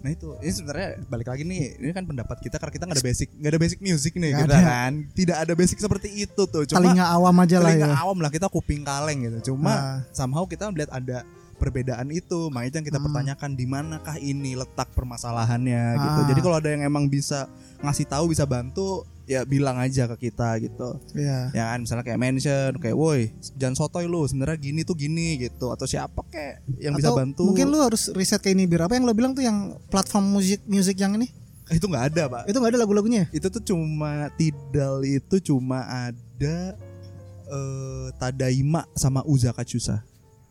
Nah 0.00 0.08
itu 0.08 0.32
ini 0.40 0.48
sebenarnya 0.50 0.88
balik 1.06 1.28
lagi 1.28 1.44
nih 1.44 1.76
ini 1.76 1.92
kan 1.92 2.02
pendapat 2.02 2.40
kita 2.40 2.56
karena 2.56 2.72
kita 2.72 2.84
nggak 2.86 2.96
ada 2.96 3.04
basic 3.04 3.28
nggak 3.34 3.50
ada 3.50 3.60
basic 3.60 3.78
music 3.80 4.12
nih 4.16 4.32
kita 4.32 4.48
ada. 4.48 4.64
kan 4.64 4.92
tidak 5.12 5.36
ada 5.38 5.52
basic 5.52 5.76
seperti 5.76 6.08
itu 6.18 6.42
tuh 6.42 6.64
cuma 6.64 6.80
Telinga 6.80 7.04
awam 7.04 7.36
aja 7.36 7.56
lah 7.58 7.68
telinga 7.68 7.84
ya. 7.86 7.96
awam 8.00 8.16
lah 8.16 8.30
kita 8.30 8.48
kuping 8.48 8.80
kaleng 8.80 9.28
gitu 9.28 9.52
cuma 9.52 9.68
Nah. 9.68 9.96
somehow 10.10 10.48
kita 10.48 10.72
melihat 10.72 10.88
ada 10.90 11.20
perbedaan 11.60 12.08
itu. 12.08 12.48
Makanya 12.48 12.80
yang 12.80 12.86
kita 12.88 12.98
Hmm. 12.98 13.06
pertanyakan 13.06 13.50
di 13.52 13.64
manakah 13.64 14.16
ini 14.16 14.56
letak 14.56 14.88
permasalahannya 14.96 15.82
gitu. 15.94 16.20
Ah. 16.24 16.26
jadi 16.26 16.40
kalau 16.40 16.56
ada 16.56 16.68
yang 16.72 16.82
emang 16.82 17.06
bisa 17.06 17.44
ngasih 17.80 18.08
tahu 18.08 18.32
bisa 18.32 18.44
bantu 18.44 19.04
ya 19.24 19.44
bilang 19.44 19.78
aja 19.78 20.10
ke 20.10 20.26
kita 20.26 20.58
gitu. 20.58 20.98
Iya. 21.14 21.54
ya 21.54 21.64
kan 21.70 21.84
misalnya 21.84 22.02
kayak 22.02 22.18
mention 22.18 22.72
kayak 22.76 22.96
woi 22.98 23.30
jangan 23.54 23.78
sotoy 23.78 24.04
lu 24.04 24.26
sebenarnya 24.26 24.58
gini 24.58 24.80
tuh 24.82 24.96
gini 24.96 25.38
gitu. 25.38 25.70
Atau 25.70 25.86
siapa 25.86 26.24
kayak 26.26 26.66
yang 26.80 26.96
bisa 26.96 27.12
Atau 27.12 27.20
bantu? 27.20 27.42
Mungkin 27.46 27.68
lu 27.68 27.78
harus 27.78 28.10
riset 28.10 28.40
ke 28.40 28.50
ini 28.50 28.66
biar 28.66 28.88
apa 28.88 28.96
yang 28.96 29.06
lo 29.06 29.14
bilang 29.14 29.30
tuh 29.30 29.44
yang 29.44 29.76
platform 29.86 30.34
musik 30.34 30.64
musik 30.66 30.96
yang 30.96 31.14
ini? 31.14 31.30
Itu 31.70 31.86
nggak 31.86 32.04
ada 32.10 32.22
pak. 32.26 32.42
Itu 32.50 32.58
nggak 32.58 32.74
ada 32.74 32.80
lagu-lagunya. 32.82 33.30
itu 33.30 33.46
tuh 33.46 33.62
cuma 33.62 34.26
tidal 34.34 35.06
itu 35.06 35.36
cuma 35.38 35.86
ada 35.86 36.74
eh 37.46 38.08
Tadaima 38.14 38.86
sama 38.94 39.22
Uzaka 39.22 39.62
Chusa 39.62 40.02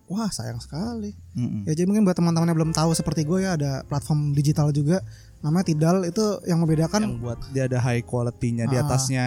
Wah 0.09 0.25
sayang 0.27 0.57
sekali. 0.57 1.13
Mm-mm. 1.37 1.69
Ya 1.69 1.77
jadi 1.77 1.85
mungkin 1.85 2.01
buat 2.01 2.17
teman-teman 2.17 2.49
yang 2.49 2.57
belum 2.57 2.73
tahu 2.73 2.91
seperti 2.91 3.23
gue 3.23 3.45
ya 3.45 3.53
ada 3.53 3.85
platform 3.85 4.33
digital 4.33 4.73
juga 4.73 5.05
namanya 5.39 5.69
Tidal 5.69 6.03
itu 6.03 6.25
yang 6.43 6.59
membedakan 6.59 6.99
yang 6.99 7.21
buat 7.21 7.37
dia 7.53 7.69
ada 7.69 7.77
high 7.77 8.01
quality-nya 8.01 8.65
di 8.65 8.75
Ah. 8.75 8.83
atasnya 8.83 9.25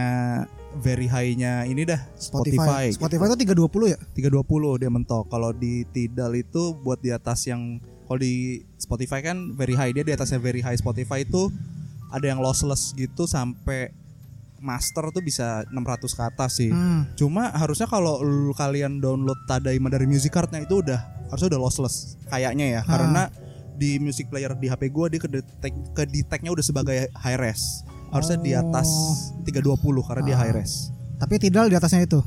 very 0.77 1.07
high-nya 1.07 1.65
ini 1.65 1.87
dah 1.87 2.03
Spotify. 2.19 2.91
Spotify, 2.91 3.23
Spotify 3.23 3.25
itu 3.31 3.39
320 3.47 3.95
ya? 3.95 3.99
320 4.13 4.77
dia 4.77 4.91
mentok. 4.91 5.31
Kalau 5.31 5.55
di 5.55 5.87
Tidal 5.87 6.35
itu 6.35 6.75
buat 6.77 6.99
di 6.99 7.15
atas 7.15 7.47
yang 7.47 7.79
kalau 8.05 8.19
di 8.19 8.61
Spotify 8.77 9.23
kan 9.23 9.55
very 9.55 9.73
high 9.73 9.95
dia 9.95 10.03
di 10.03 10.11
atasnya 10.11 10.37
very 10.37 10.61
high 10.61 10.77
Spotify 10.77 11.23
itu 11.23 11.49
ada 12.11 12.27
yang 12.27 12.43
lossless 12.43 12.93
gitu 12.93 13.25
sampai 13.25 13.95
master 14.63 15.11
tuh 15.11 15.21
bisa 15.21 15.67
600 15.69 16.07
ke 16.09 16.23
atas 16.23 16.51
sih. 16.57 16.71
Hmm. 16.71 17.11
Cuma 17.13 17.51
harusnya 17.51 17.85
kalau 17.85 18.23
kalian 18.55 19.03
download 19.03 19.37
Tadaima 19.45 19.91
dari 19.91 20.07
music 20.07 20.31
cardnya 20.31 20.63
itu 20.63 20.79
udah 20.79 21.03
harusnya 21.29 21.59
udah 21.59 21.61
lossless 21.61 22.15
kayaknya 22.29 22.79
ya 22.79 22.81
Ah. 22.81 22.85
karena 22.87 23.23
di 23.73 23.99
music 23.99 24.31
player 24.31 24.55
di 24.55 24.69
HP 24.69 24.89
gua 24.89 25.11
dia 25.11 25.19
ke 25.19 25.27
detect 25.27 25.75
ke 25.93 26.03
detectnya 26.07 26.49
udah 26.49 26.63
sebagai 26.63 27.11
high 27.19 27.37
res. 27.37 27.83
Harusnya 28.09 28.39
di 28.39 28.53
atas 28.53 28.87
320 29.43 29.75
karena 30.07 30.23
dia 30.23 30.37
Ah. 30.39 30.47
high 30.47 30.55
res. 30.55 30.93
Tapi 31.19 31.37
Tidal 31.37 31.67
di 31.67 31.75
atasnya 31.75 32.03
itu. 32.03 32.23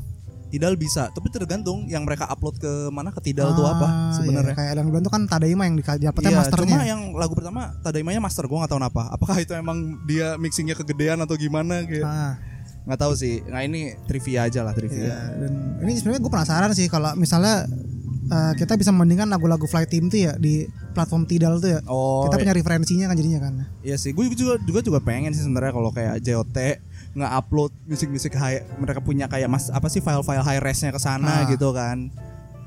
Tidal 0.56 0.72
bisa, 0.74 1.12
tapi 1.12 1.28
tergantung 1.28 1.84
yang 1.84 2.02
mereka 2.02 2.24
upload 2.26 2.56
ke 2.56 2.72
mana 2.88 3.12
ke 3.12 3.20
Tidal 3.20 3.52
tuh 3.52 3.62
apa 3.62 3.84
Ah, 3.84 3.92
sebenarnya. 4.10 4.52
iya. 4.52 4.58
Kayak 4.58 4.72
yang 4.74 4.88
bilang 4.88 5.04
tuh 5.04 5.12
kan 5.12 5.22
Tadaima 5.24 5.62
yang 5.68 5.76
dapetnya 5.76 6.30
Iya, 6.32 6.38
masternya. 6.40 6.72
cuma 6.72 6.82
yang 6.82 7.02
lagu 7.12 7.36
pertama 7.36 7.76
Tadaimanya 7.80 8.18
master, 8.18 8.48
gua 8.48 8.64
nggak 8.64 8.72
tahu 8.72 8.80
kenapa. 8.80 9.02
Apakah 9.10 9.36
itu 9.36 9.52
emang 9.52 9.78
dia 10.02 10.34
mixingnya 10.36 10.72
kegedean 10.72 11.20
atau 11.20 11.36
gimana? 11.36 11.84
Kayak 11.84 12.02
Ah, 12.02 12.32
nggak 12.84 12.98
tahu 12.98 13.12
sih. 13.12 13.44
Nah 13.44 13.60
ini 13.60 13.92
trivia 14.04 14.48
aja 14.48 14.64
lah 14.64 14.72
iya. 14.72 14.78
trivia. 14.78 15.14
Dan 15.36 15.52
ini 15.82 15.92
sebenarnya 15.94 16.20
gue 16.22 16.32
penasaran 16.32 16.70
sih 16.72 16.86
kalau 16.86 17.12
misalnya 17.14 17.68
eh, 18.26 18.52
kita 18.54 18.74
bisa 18.74 18.90
membandingkan 18.90 19.28
lagu-lagu 19.28 19.66
Fly 19.66 19.86
Team 19.86 20.08
tuh 20.08 20.18
ya 20.18 20.34
di 20.34 20.66
platform 20.90 21.26
Tidal 21.26 21.60
tuh 21.60 21.70
ya. 21.74 21.80
Oh, 21.86 22.26
kita 22.26 22.40
punya 22.40 22.54
referensinya 22.54 23.06
kan 23.06 23.14
jadinya 23.14 23.38
kan. 23.38 23.52
Iya 23.82 23.94
sih, 23.96 24.10
gue 24.10 24.24
juga 24.32 24.56
juga 24.58 24.80
juga 24.80 24.98
pengen 24.98 25.30
sih 25.30 25.42
sebenarnya 25.42 25.70
kalau 25.70 25.90
kayak 25.90 26.18
JOT 26.18 26.56
nge-upload 27.16 27.72
musik-musik 27.88 28.32
high 28.32 28.60
mereka 28.76 29.00
punya 29.00 29.24
kayak 29.24 29.48
mas 29.48 29.72
apa 29.72 29.88
sih 29.88 29.98
file-file 29.98 30.44
high 30.44 30.60
res-nya 30.60 30.92
ke 30.92 31.00
sana 31.00 31.42
Ah. 31.42 31.48
gitu 31.48 31.72
kan. 31.72 32.12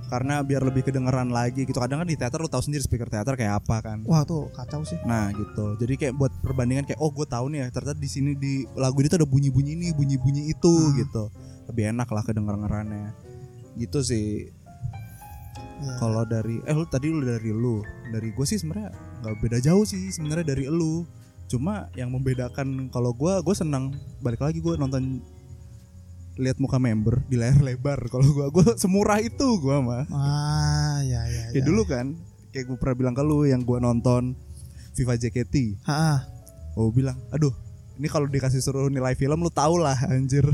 Karena 0.10 0.42
biar 0.42 0.66
lebih 0.66 0.82
kedengeran 0.82 1.30
lagi 1.30 1.64
gitu. 1.64 1.78
Kadang 1.78 2.02
kan 2.02 2.10
di 2.10 2.18
teater 2.18 2.42
lu 2.42 2.50
tahu 2.50 2.66
sendiri 2.66 2.82
speaker 2.82 3.06
teater 3.06 3.38
kayak 3.38 3.62
apa 3.62 3.78
kan. 3.80 4.02
Wah 4.10 4.26
tuh 4.26 4.50
kacau 4.50 4.82
sih. 4.82 4.98
Nah 5.06 5.30
gitu. 5.30 5.78
Jadi 5.78 5.94
kayak 5.96 6.14
buat 6.18 6.34
perbandingan 6.42 6.90
kayak 6.90 6.98
oh 6.98 7.14
gue 7.14 7.24
tahu 7.24 7.54
nih 7.54 7.62
ya 7.62 7.68
ternyata 7.70 7.94
di 7.94 8.10
sini 8.10 8.34
di 8.34 8.66
lagu 8.74 8.98
ini 8.98 9.08
tuh 9.08 9.22
ada 9.22 9.30
bunyi-bunyi 9.30 9.78
ini, 9.78 9.94
bunyi-bunyi 9.94 10.50
itu 10.50 10.74
Hmm. 10.74 10.98
gitu. 10.98 11.24
Lebih 11.70 11.94
enak 11.94 12.10
lah 12.10 12.26
kedengerannya. 12.26 13.14
Gitu 13.78 14.02
sih. 14.02 14.50
Ya. 15.80 15.94
Kalau 15.96 16.26
dari 16.26 16.58
eh 16.60 16.74
lu 16.74 16.84
tadi 16.84 17.08
lu 17.08 17.22
dari 17.22 17.54
lu, 17.54 17.80
dari 18.10 18.34
gue 18.34 18.46
sih 18.46 18.58
sebenarnya 18.58 18.90
nggak 19.22 19.36
beda 19.40 19.58
jauh 19.62 19.86
sih 19.86 20.10
sebenarnya 20.10 20.52
dari 20.52 20.66
lu. 20.66 21.06
Cuma 21.50 21.90
yang 21.98 22.14
membedakan 22.14 22.94
kalau 22.94 23.10
gue 23.12 23.34
gue 23.42 23.56
senang 23.58 23.98
balik 24.22 24.46
lagi 24.46 24.62
gue 24.62 24.78
nonton 24.78 25.18
lihat 26.40 26.56
muka 26.62 26.80
member 26.80 27.20
di 27.28 27.36
layar 27.36 27.60
lebar. 27.60 28.00
Kalau 28.14 28.24
gue 28.24 28.48
gue 28.48 28.66
semurah 28.80 29.20
itu 29.20 29.60
gue 29.60 29.78
mah. 29.84 30.08
Ah 30.14 31.04
ya 31.04 31.26
ya. 31.28 31.52
Kayak 31.52 31.66
ya. 31.66 31.68
dulu 31.68 31.82
kan, 31.84 32.16
kayak 32.56 32.66
gue 32.70 32.78
pernah 32.80 32.96
bilang 32.96 33.16
ke 33.18 33.24
lu 33.26 33.44
yang 33.44 33.60
gue 33.66 33.78
nonton 33.82 34.38
Viva 34.96 35.20
JKT. 35.20 35.84
Ah. 35.84 36.24
Oh 36.80 36.94
bilang, 36.96 37.20
aduh 37.34 37.52
ini 38.00 38.08
kalau 38.08 38.32
dikasih 38.32 38.64
suruh 38.64 38.88
nilai 38.88 39.12
film 39.20 39.44
lu 39.44 39.52
tau 39.52 39.76
lah 39.76 40.00
anjir. 40.08 40.48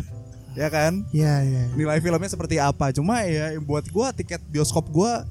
Ya 0.58 0.72
kan? 0.72 1.06
Iya 1.12 1.44
iya. 1.44 1.64
Nilai 1.78 2.00
filmnya 2.02 2.32
seperti 2.32 2.58
apa? 2.58 2.90
Cuma 2.90 3.22
ya 3.22 3.54
buat 3.62 3.86
gua 3.92 4.10
tiket 4.16 4.42
bioskop 4.50 4.90
gua 4.90 5.28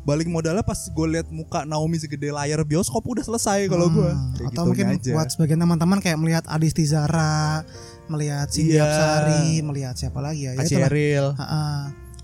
balik 0.00 0.26
modalnya 0.26 0.60
pas 0.60 0.80
gue 0.80 1.06
lihat 1.10 1.28
muka 1.28 1.62
Naomi 1.62 1.96
segede 1.96 2.28
layar 2.28 2.62
bioskop 2.62 3.04
udah 3.04 3.20
selesai 3.20 3.68
kalau. 3.68 3.86
Hmm, 3.86 4.32
Kayak 4.32 4.48
atau 4.50 4.62
gitu 4.64 4.66
mungkin 4.66 4.86
aja. 4.90 5.12
buat 5.12 5.28
sebagian 5.28 5.60
teman-teman 5.60 5.98
kayak 5.98 6.16
melihat 6.16 6.44
Adisti 6.46 6.84
Zara, 6.84 7.62
melihat 8.06 8.48
Cindy 8.48 8.74
Iya. 8.74 8.84
Apsari, 8.84 9.60
melihat 9.60 9.94
siapa 9.94 10.18
lagi 10.18 10.48
ya? 10.48 10.56
Ya. 10.56 10.64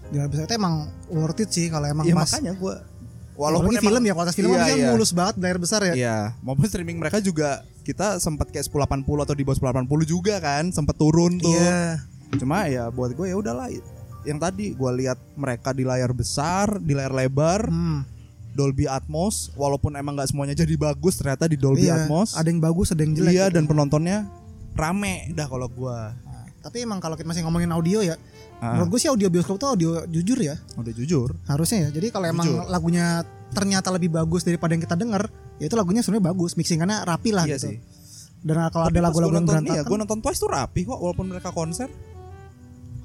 Di 0.07 0.15
layar 0.15 0.31
besar 0.31 0.45
itu 0.45 0.55
emang 0.55 0.75
worth 1.09 1.41
it 1.41 1.51
sih 1.51 1.67
kalau 1.67 1.85
emang 1.85 2.07
Iya 2.07 2.15
pas 2.15 2.31
makanya 2.31 2.55
gua 2.55 2.79
walaupun 3.35 3.69
emang- 3.69 3.83
film 3.83 4.03
ya 4.03 4.13
kualitas 4.15 4.35
film 4.35 4.49
Iya, 4.49 4.63
kan 4.63 4.67
iya. 4.73 4.89
mulus 4.89 5.11
banget 5.11 5.35
layar 5.37 5.59
besar 5.59 5.81
ya. 5.85 5.95
Iya, 5.95 6.17
maupun 6.41 6.65
streaming 6.65 6.97
mereka 6.97 7.19
juga 7.19 7.61
kita 7.83 8.17
sempat 8.17 8.49
kayak 8.49 8.65
1080 8.65 8.87
atau 9.21 9.35
di 9.35 9.43
bawah 9.43 9.59
1080 9.59 10.07
juga 10.07 10.35
kan, 10.39 10.71
sempat 10.71 10.95
turun 10.95 11.37
tuh. 11.37 11.53
Iya. 11.53 12.01
Cuma 12.35 12.67
ya 12.67 12.89
buat 12.89 13.13
gue 13.13 13.27
ya 13.27 13.37
udahlah 13.37 13.67
yang 14.27 14.37
tadi 14.37 14.75
gua 14.75 14.91
lihat 14.91 15.17
mereka 15.33 15.71
di 15.71 15.83
layar 15.83 16.11
besar, 16.11 16.77
di 16.79 16.93
layar 16.93 17.15
lebar, 17.15 17.71
Hmm, 17.71 18.03
Dolby 18.53 18.85
Atmos, 18.85 19.53
walaupun 19.53 19.95
emang 19.95 20.17
nggak 20.17 20.33
semuanya 20.33 20.53
jadi 20.53 20.75
bagus 20.75 21.17
ternyata 21.17 21.45
di 21.45 21.55
Dolby 21.55 21.87
iya. 21.87 22.03
Atmos. 22.03 22.35
Ada 22.35 22.49
yang 22.49 22.59
bagus, 22.59 22.91
ada 22.91 23.01
yang 23.01 23.15
jelek. 23.15 23.31
Iya 23.31 23.45
gitu. 23.47 23.55
dan 23.55 23.65
penontonnya 23.65 24.17
rame 24.73 25.31
dah 25.31 25.47
kalau 25.47 25.69
gua. 25.69 26.13
Nah, 26.19 26.45
tapi 26.61 26.83
emang 26.83 26.99
kalau 26.99 27.15
kita 27.15 27.25
masih 27.25 27.45
ngomongin 27.45 27.71
audio 27.71 28.01
ya, 28.01 28.17
Ah, 28.57 28.73
menurut 28.73 28.97
gue 28.97 29.01
sih 29.05 29.11
audio 29.13 29.29
bioskop 29.29 29.61
tuh 29.61 29.69
audio 29.69 30.01
jujur 30.09 30.41
ya, 30.41 30.57
udah 30.81 30.89
jujur. 30.89 31.29
harusnya 31.45 31.79
ya. 31.85 32.01
Jadi 32.01 32.09
kalau 32.09 32.25
emang 32.25 32.49
Jujur. 32.49 32.65
lagunya 32.73 33.21
ternyata 33.53 33.93
lebih 33.93 34.09
bagus 34.09 34.49
daripada 34.49 34.73
yang 34.73 34.81
kita 34.81 34.97
denger, 34.97 35.29
ya 35.61 35.69
itu 35.69 35.77
lagunya 35.77 36.01
sebenarnya 36.01 36.33
bagus, 36.33 36.57
mixingannya 36.57 37.05
rapi 37.05 37.37
lah 37.37 37.45
iya 37.45 37.61
gitu. 37.61 37.69
sih. 37.69 37.77
Dan 38.41 38.65
kalau 38.73 38.89
Tapi 38.89 38.97
ada 38.97 39.01
lagu-lagu 39.05 39.29
yang 39.29 39.45
nonton, 39.45 39.61
berantakan, 39.61 39.77
iya, 39.77 39.83
gua 39.85 39.97
nonton 40.01 40.19
Twice 40.25 40.41
tuh 40.41 40.49
rapi 40.49 40.81
kok 40.89 40.97
walaupun 40.97 41.27
mereka 41.29 41.53
konser. 41.53 41.93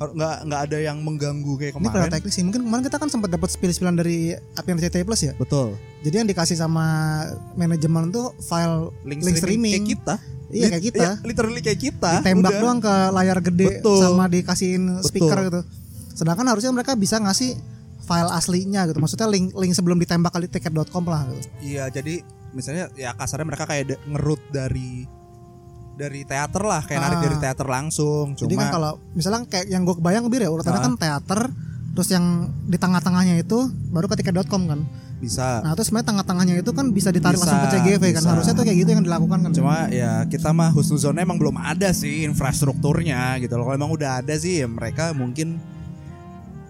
Nggak 0.09 0.35
nggak 0.43 0.61
ada 0.65 0.77
yang 0.81 0.97
mengganggu 0.99 1.53
kayak 1.55 1.71
Ini 1.71 1.79
karena 1.79 1.91
kemarin. 2.01 2.11
teknis 2.11 2.33
sih. 2.33 2.41
Mungkin 2.41 2.61
kemarin 2.65 2.83
kita 2.83 2.97
kan 2.97 3.09
sempat 3.09 3.29
dapat 3.29 3.49
spill-spillan 3.49 3.93
dari 3.93 4.33
APN 4.33 4.77
RCTI 4.77 5.05
Plus 5.05 5.21
ya. 5.21 5.33
Betul. 5.37 5.77
Jadi 6.01 6.15
yang 6.17 6.27
dikasih 6.27 6.57
sama 6.57 6.85
manajemen 7.53 8.09
tuh 8.09 8.33
file 8.41 8.89
Link, 9.03 9.21
link, 9.21 9.37
streaming, 9.37 9.37
streaming. 9.37 9.73
kayak 9.77 9.85
kita. 9.87 10.15
Iya 10.51 10.67
kayak 10.67 10.83
kita. 10.83 10.99
Iya, 10.99 11.11
literally 11.23 11.61
kayak 11.61 11.79
kita. 11.79 12.11
Tembak 12.19 12.51
Udah. 12.51 12.59
doang 12.59 12.79
ke 12.79 12.93
layar 13.13 13.37
gede 13.39 13.67
Betul. 13.79 14.01
sama 14.01 14.23
dikasihin 14.25 14.83
speaker 14.99 15.37
Betul. 15.37 15.47
gitu. 15.47 15.61
Sedangkan 16.11 16.45
harusnya 16.49 16.73
mereka 16.73 16.97
bisa 16.97 17.21
ngasih 17.21 17.55
file 18.01 18.31
aslinya 18.33 18.83
gitu. 18.83 18.99
Maksudnya 18.99 19.29
link 19.29 19.53
link 19.53 19.71
sebelum 19.71 19.95
ditembak 19.95 20.33
kali 20.33 20.49
tiket.com 20.49 21.05
lah 21.05 21.23
gitu. 21.29 21.47
Iya, 21.61 21.87
jadi 21.87 22.19
misalnya 22.51 22.91
ya 22.93 23.15
kasarnya 23.15 23.47
mereka 23.47 23.63
kayak 23.63 23.95
ngerut 24.03 24.41
dari 24.51 25.07
dari 26.01 26.21
teater 26.23 26.63
lah, 26.63 26.81
kayak 26.81 26.97
narik 26.99 27.17
Ah. 27.17 27.23
dari 27.23 27.37
teater 27.37 27.67
langsung. 27.67 28.33
Cuma 28.33 28.43
Jadi 28.43 28.55
kan 28.57 28.67
kalau 28.71 28.91
misalnya 29.13 29.45
kayak 29.45 29.65
yang 29.67 29.85
gue 29.85 29.93
kebayang 29.93 30.25
bir 30.25 30.41
ya 30.41 30.49
urutannya 30.49 30.75
Ah. 30.75 30.85
kan 30.87 30.95
teater 30.97 31.39
terus 31.91 32.07
yang 32.07 32.25
di 32.65 32.75
tengah-tengahnya 32.75 33.35
itu 33.37 33.57
baru 33.89 34.07
ke 34.07 34.17
tiket.com 34.17 34.63
kan. 34.65 34.81
bisa. 35.21 35.61
Nah, 35.61 35.77
terus 35.77 35.85
sebenarnya 35.85 36.17
tengah-tengahnya 36.17 36.53
itu 36.57 36.71
kan 36.73 36.89
bisa 36.89 37.13
ditarik 37.13 37.37
Bisa, 37.37 37.45
langsung 37.45 37.61
ke 37.61 37.69
CGV 37.77 38.03
kan. 38.09 38.21
bisa. 38.25 38.31
Harusnya 38.33 38.53
tuh 38.57 38.65
kayak 38.65 38.77
gitu 38.79 38.89
yang 38.89 39.03
dilakukan 39.05 39.39
kan. 39.39 39.51
Cuma 39.53 39.85
ya 39.87 40.25
kita 40.25 40.49
mah 40.49 40.73
husnuzonnya 40.73 41.21
emang 41.21 41.37
belum 41.37 41.55
ada 41.55 41.93
sih 41.93 42.25
infrastrukturnya 42.25 43.37
gitu 43.37 43.53
loh. 43.53 43.69
Kalau 43.69 43.77
emang 43.77 43.93
udah 43.93 44.17
ada 44.17 44.33
sih 44.33 44.59
ya 44.59 44.67
mereka 44.67 45.13
mungkin 45.13 45.61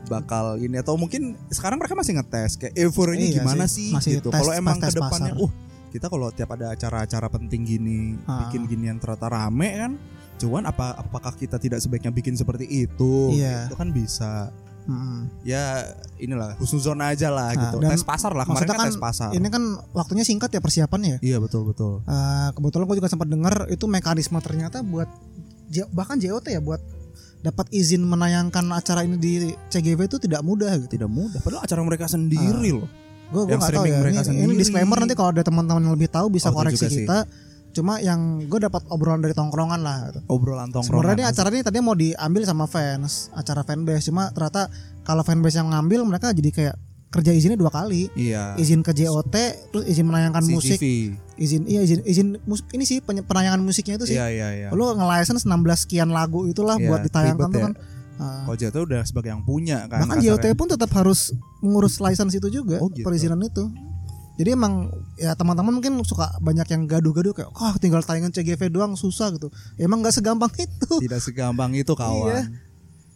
bakal 0.06 0.60
ini 0.60 0.76
atau 0.76 1.00
mungkin 1.00 1.40
sekarang 1.48 1.80
mereka 1.80 1.96
masih 1.96 2.20
ngetes 2.20 2.60
kayak 2.60 2.76
euforianya 2.76 3.28
Iya 3.30 3.36
gimana 3.40 3.64
sih, 3.72 3.88
sih, 3.88 3.96
masih 3.96 4.12
gitu. 4.20 4.28
Kalau 4.28 4.52
emang 4.52 4.76
ke 4.78 4.92
depannya, 4.92 5.32
uh 5.40 5.52
kita 5.92 6.08
kalau 6.08 6.32
tiap 6.32 6.56
ada 6.56 6.72
acara-acara 6.72 7.28
penting 7.28 7.62
gini 7.62 8.16
Ah. 8.24 8.48
bikin 8.48 8.66
ginian 8.66 8.98
ternyata 8.98 9.28
rame 9.28 9.70
kan, 9.76 9.92
cuman 10.38 10.64
apa 10.64 10.96
apakah 10.98 11.36
kita 11.36 11.60
tidak 11.60 11.78
sebaiknya 11.78 12.10
bikin 12.10 12.34
seperti 12.34 12.64
itu? 12.66 13.36
Iya. 13.36 13.68
Itu 13.68 13.76
kan 13.76 13.92
bisa. 13.92 14.50
Mm-mm. 14.82 15.46
Ya 15.46 15.86
inilah 16.18 16.58
husnuzon 16.58 16.98
aja 17.00 17.30
lah 17.30 17.54
Nah, 17.54 17.70
gitu. 17.70 17.78
dan 17.78 17.94
Tes 17.94 18.02
pasar 18.02 18.34
lah 18.34 18.50
kemarin 18.50 18.66
kan, 18.66 18.78
kan 18.82 18.88
tes 18.90 18.98
pasar. 18.98 19.30
Ini 19.30 19.46
kan 19.46 19.64
waktunya 19.94 20.26
singkat 20.26 20.50
ya 20.50 20.58
persiapannya 20.58 21.10
ya. 21.10 21.20
Iya 21.22 21.38
betul 21.38 21.70
betul. 21.70 22.02
Eh, 22.02 22.50
kebetulan 22.56 22.90
gue 22.90 22.98
juga 22.98 23.06
sempat 23.08 23.30
dengar 23.30 23.70
itu 23.70 23.86
mekanisme 23.86 24.42
ternyata 24.42 24.82
buat 24.82 25.06
bahkan 25.94 26.18
JOT 26.18 26.50
ya 26.50 26.60
buat 26.60 26.82
dapat 27.42 27.70
izin 27.70 28.02
menayangkan 28.02 28.70
acara 28.70 29.02
ini 29.02 29.18
di 29.18 29.32
CGV 29.70 30.10
itu 30.10 30.18
tidak 30.18 30.42
mudah 30.42 30.74
gitu. 30.78 30.98
Tidak 30.98 31.10
mudah. 31.10 31.42
Padahal 31.42 31.62
acara 31.62 31.82
mereka 31.82 32.06
sendiri 32.06 32.74
loh. 32.74 32.90
Gue 33.32 33.42
gue 33.42 33.48
Yang 33.48 33.58
nggak 33.58 33.70
tahu 33.70 33.72
streaming 33.80 33.92
ya. 33.92 34.00
mereka 34.02 34.12
Ini, 34.12 34.22
ini 34.22 34.28
sendiri. 34.44 34.60
disclaimer 34.60 34.98
nanti 35.00 35.16
kalau 35.16 35.30
ada 35.32 35.42
teman-teman 35.42 35.82
yang 35.82 35.94
lebih 35.94 36.10
tahu 36.10 36.28
bisa 36.30 36.46
Oh, 36.46 36.52
itu 36.52 36.58
koreksi 36.58 36.78
juga 36.78 36.90
sih. 36.90 36.98
kita. 37.02 37.18
Cuma 37.72 37.94
yang 37.98 38.20
gue 38.44 38.60
dapat 38.60 38.84
obrolan 38.88 39.20
dari 39.20 39.32
tongkrongan 39.32 39.80
lah. 39.80 39.98
Gitu. 40.06 40.20
Obrolan 40.28 40.68
tongkrongan. 40.70 40.92
Sebenarnya 41.02 41.16
ini 41.18 41.26
acara 41.26 41.48
ini 41.50 41.62
tadinya 41.62 41.86
mau 41.86 41.96
diambil 41.96 42.42
sama 42.44 42.66
fans, 42.66 43.12
acara 43.32 43.64
fanbase. 43.64 44.04
Cuma 44.06 44.28
ternyata 44.30 44.68
kalau 45.02 45.24
fanbase 45.24 45.56
yang 45.56 45.70
ngambil 45.70 46.04
mereka 46.04 46.30
jadi 46.30 46.52
kayak 46.52 46.76
kerja 47.10 47.32
izinnya 47.32 47.56
dua 47.56 47.68
kali. 47.70 48.12
Iya. 48.14 48.56
Izin 48.56 48.80
ke 48.80 48.92
JOT, 48.94 49.36
terus 49.68 49.84
izin 49.86 50.04
menayangkan 50.06 50.40
CGV. 50.42 50.52
musik, 50.54 50.80
izin 51.38 51.62
iya 51.66 51.80
izin 51.82 52.00
izin 52.02 52.28
mus- 52.42 52.68
ini 52.70 52.84
sih 52.84 53.00
penayangan 53.04 53.60
musiknya 53.60 53.96
itu 53.98 54.06
sih. 54.06 54.16
Iya 54.16 54.28
iya 54.28 54.48
iya. 54.54 54.68
Lu 54.70 54.88
nge-license 54.90 55.44
16 55.44 55.52
sekian 55.82 56.08
lagu 56.08 56.44
itulah 56.46 56.76
Iya, 56.76 56.88
buat 56.88 57.00
ditayangkan 57.02 57.48
tuh 57.48 57.60
ya. 57.62 57.72
Nah, 58.22 58.46
Kalau 58.46 58.54
JOT 58.54 58.78
udah 58.86 59.02
sebagai 59.02 59.34
yang 59.34 59.42
punya 59.42 59.90
kan. 59.90 60.06
bahkan. 60.06 60.22
JOT 60.22 60.46
pun 60.54 60.70
tetap 60.70 60.94
harus 60.94 61.34
mengurus 61.58 61.98
license 61.98 62.38
itu 62.38 62.54
juga, 62.54 62.78
Oh, 62.78 62.94
gitu. 62.94 63.02
perizinan 63.02 63.42
itu. 63.42 63.66
Jadi 64.38 64.54
emang 64.54 64.90
ya 65.18 65.34
teman-teman 65.34 65.74
mungkin 65.74 65.98
suka 66.06 66.30
banyak 66.38 66.66
yang 66.70 66.86
gaduh-gaduh 66.86 67.34
kayak, 67.34 67.50
"Wah, 67.58 67.74
tinggal 67.82 68.02
tayangan 68.02 68.30
CGV 68.30 68.70
doang 68.70 68.94
susah 68.94 69.34
gitu." 69.34 69.50
Ya, 69.76 69.90
emang 69.90 70.06
nggak 70.06 70.14
segampang 70.14 70.54
itu. 70.66 71.02
Tidak 71.02 71.18
segampang 71.18 71.74
itu 71.74 71.94
kawan. 71.98 72.30
Iya. 72.30 72.70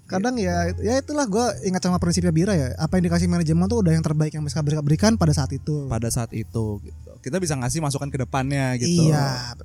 Kadang 0.05 0.37
ya 0.37 0.69
ya 0.77 1.01
itulah 1.01 1.25
gue 1.25 1.45
ingat 1.65 1.81
sama 1.81 1.97
prinsipnya 1.97 2.29
Bira 2.29 2.53
ya. 2.53 2.77
Apa 2.77 3.01
yang 3.01 3.09
dikasih 3.09 3.25
manajemen 3.25 3.65
tuh 3.65 3.81
udah 3.81 3.89
yang 3.89 4.05
terbaik 4.05 4.37
yang 4.37 4.45
bisa 4.45 4.61
mereka 4.61 4.85
berikan 4.85 5.17
pada 5.17 5.33
saat 5.33 5.49
itu. 5.49 5.89
Pada 5.89 6.13
saat 6.13 6.29
itu 6.29 6.77
gitu. 6.85 7.09
Kita 7.25 7.41
bisa 7.41 7.57
ngasih 7.57 7.81
masukan 7.81 8.13
ke 8.13 8.21
depannya 8.21 8.77
gitu. 8.77 9.09
Iya. 9.09 9.57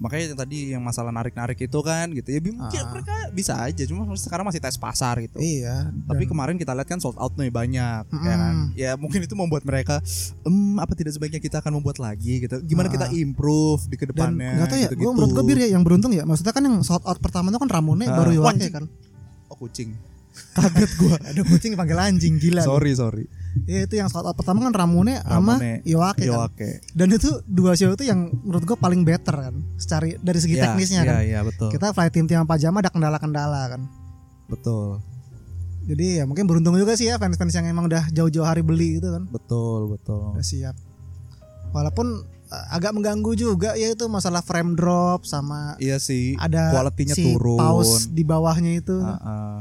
Makanya 0.00 0.22
yang 0.26 0.38
tadi 0.38 0.58
yang 0.72 0.80
masalah 0.80 1.12
narik-narik 1.12 1.60
itu 1.60 1.78
kan 1.80 2.08
gitu. 2.10 2.24
Ya 2.26 2.40
mungkin 2.40 2.58
Ah. 2.58 2.88
mereka 2.90 3.12
bisa 3.30 3.52
aja 3.54 3.84
cuma 3.84 4.08
sekarang 4.14 4.42
masih 4.42 4.56
tes 4.56 4.74
pasar 4.74 5.20
gitu. 5.20 5.36
Iya. 5.36 5.92
Tapi 6.02 6.24
dan- 6.24 6.30
kemarin 6.30 6.56
kita 6.56 6.72
lihat 6.72 6.88
kan 6.88 6.96
sold 6.96 7.14
out 7.14 7.36
nih 7.36 7.48
banyak 7.48 8.02
ya 8.02 8.08
Mm-mm. 8.08 8.24
kan. 8.24 8.54
Ya 8.74 8.90
mungkin 8.94 9.20
itu 9.20 9.34
membuat 9.34 9.60
mereka 9.62 10.00
em 10.42 10.56
apa 10.76 10.92
tidak 10.94 11.12
sebaiknya 11.12 11.36
kita 11.38 11.60
akan 11.60 11.76
membuat 11.76 12.00
lagi 12.00 12.40
gitu. 12.40 12.56
Gimana 12.62 12.88
Ah. 12.88 12.92
kita 12.92 13.06
improve 13.12 13.84
di 13.84 13.94
dan 13.94 14.00
ke 14.00 14.04
depannya 14.08 14.50
nggak 14.56 14.66
tahu 14.66 14.78
ya, 14.78 14.82
gitu-gitu. 14.86 15.02
gue 15.02 15.10
menurut 15.12 15.30
gue 15.30 15.44
bir 15.44 15.58
ya 15.58 15.68
yang 15.70 15.82
beruntung 15.82 16.10
ya. 16.10 16.24
Maksudnya 16.24 16.50
kan 16.50 16.62
yang 16.62 16.80
sold 16.80 17.04
out 17.04 17.18
pertama 17.18 17.48
itu 17.48 17.58
kan 17.58 17.68
Ramune 17.70 18.04
Ah, 18.04 18.16
baru 18.16 18.48
anjing. 18.48 18.72
kan. 18.72 18.84
Oh 19.46 19.56
kucing. 19.56 19.92
Kaget 20.50 20.90
gua. 20.96 21.16
Ada 21.28 21.42
kucing 21.42 21.74
panggil 21.74 21.98
anjing 21.98 22.34
gila. 22.36 22.62
sorry 22.62 22.94
sorry. 22.94 23.28
Ya 23.66 23.82
itu 23.82 23.94
yang 23.98 24.06
sold 24.06 24.26
out 24.26 24.38
pertama 24.38 24.62
kan 24.62 24.70
Ramune 24.70 25.18
sama 25.20 25.58
Yoake 25.82 26.22
kan. 26.22 26.30
Yoake. 26.30 26.70
Dan 26.94 27.10
itu 27.10 27.28
dua 27.46 27.74
show 27.74 27.90
itu 27.90 28.06
yang 28.06 28.30
menurut 28.42 28.62
gue 28.62 28.78
paling 28.78 29.02
better 29.02 29.34
kan. 29.50 29.54
Secara 29.74 30.06
dari 30.18 30.38
segi 30.38 30.54
Iya, 30.54 30.62
teknisnya 30.70 31.02
iya, 31.02 31.08
kan. 31.10 31.14
Iya 31.26 31.40
betul. 31.42 31.68
Kita 31.74 31.90
flight 31.90 32.12
team 32.14 32.26
tim 32.26 32.46
pajama 32.46 32.78
ada 32.78 32.90
kendala-kendala 32.90 33.74
kan. 33.74 33.82
Betul. 34.46 35.02
Jadi 35.80 36.22
ya 36.22 36.24
mungkin 36.28 36.46
beruntung 36.46 36.78
juga 36.78 36.94
sih 36.94 37.10
ya 37.10 37.18
fans-fans 37.18 37.50
yang 37.50 37.66
emang 37.66 37.90
udah 37.90 38.06
jauh-jauh 38.14 38.46
hari 38.46 38.62
beli 38.62 39.02
gitu 39.02 39.10
kan. 39.10 39.26
Betul 39.26 39.90
betul. 39.90 40.38
Udah 40.38 40.46
siap. 40.46 40.76
Walaupun 41.70 42.06
uh, 42.50 42.66
agak 42.74 42.94
mengganggu 42.94 43.34
juga 43.34 43.74
ya 43.74 43.90
itu 43.90 44.06
masalah 44.06 44.42
frame 44.42 44.74
drop 44.74 45.26
sama 45.26 45.74
Iya 45.78 45.98
sih. 45.98 46.34
ada 46.38 46.70
Quality-nya 46.70 47.14
si 47.14 47.24
turun. 47.34 47.58
pause 47.58 48.10
di 48.10 48.22
bawahnya 48.22 48.78
itu. 48.78 48.98
Ah, 49.02 49.18
ah. 49.18 49.58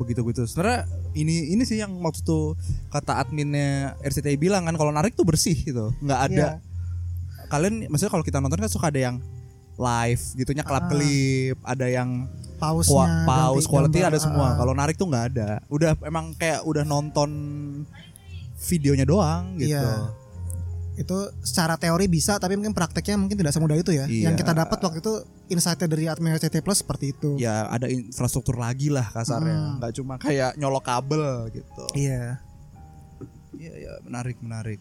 Begitu 0.00 0.24
begitu. 0.24 0.48
Sebenarnya 0.48 0.88
ini 1.12 1.52
ini 1.52 1.62
sih 1.62 1.76
yang 1.76 1.92
waktu 2.00 2.24
itu 2.24 2.56
kata 2.88 3.20
adminnya 3.20 3.92
RCTI 4.00 4.40
bilang 4.40 4.64
kan 4.64 4.74
kalau 4.74 4.88
narik 4.90 5.12
tuh 5.12 5.28
bersih 5.28 5.52
gitu. 5.54 5.92
nggak 6.00 6.20
ada 6.32 6.46
Iya. 6.56 7.48
kalian 7.50 7.90
maksudnya 7.90 8.12
kalau 8.14 8.24
kita 8.24 8.38
nonton 8.40 8.62
kan 8.62 8.70
suka 8.70 8.88
ada 8.88 9.00
yang 9.10 9.16
live 9.74 10.22
gitunya 10.36 10.62
klip 10.62 10.86
klip 10.86 11.56
ada 11.66 11.86
yang 11.90 12.30
Pausnya, 12.60 13.24
ganti 13.24 13.64
quality 13.64 13.98
gambar, 13.98 14.10
ada 14.12 14.18
semua 14.20 14.46
ah. 14.46 14.54
kalau 14.54 14.72
narik 14.76 14.94
tuh 14.94 15.08
nggak 15.08 15.24
ada 15.32 15.64
udah 15.72 15.96
emang 16.04 16.36
kayak 16.36 16.60
udah 16.62 16.84
nonton 16.84 17.30
videonya 18.60 19.08
doang 19.08 19.56
gitu 19.56 19.72
Iya. 19.72 20.12
Itu 20.92 21.16
secara 21.40 21.74
teori 21.74 22.06
bisa 22.06 22.36
tapi 22.36 22.54
mungkin 22.54 22.70
prakteknya 22.70 23.16
mungkin 23.16 23.34
tidak 23.34 23.50
semudah 23.50 23.74
itu 23.74 23.90
ya. 23.90 24.04
Iya. 24.04 24.28
Yang 24.28 24.34
kita 24.38 24.52
dapat 24.54 24.78
waktu 24.78 24.98
itu 24.98 25.14
insight 25.48 25.80
dari 25.80 26.04
admin 26.04 26.34
RCT 26.34 26.60
Plus 26.60 26.80
seperti 26.80 27.10
itu. 27.10 27.34
ya 27.36 27.66
ada 27.66 27.86
infrastruktur 27.86 28.54
lagi 28.54 28.88
lah 28.88 29.06
kasarnya 29.06 29.54
Hmm. 29.56 29.76
nggak 29.78 29.92
cuma 29.94 30.14
kayak 30.16 30.54
nyolok 30.54 30.84
kabel 30.84 31.22
gitu 31.50 31.84
Iya. 31.94 32.40
Iya 33.52 33.72
ya 33.76 33.92
menarik 34.02 34.36
menarik. 34.38 34.80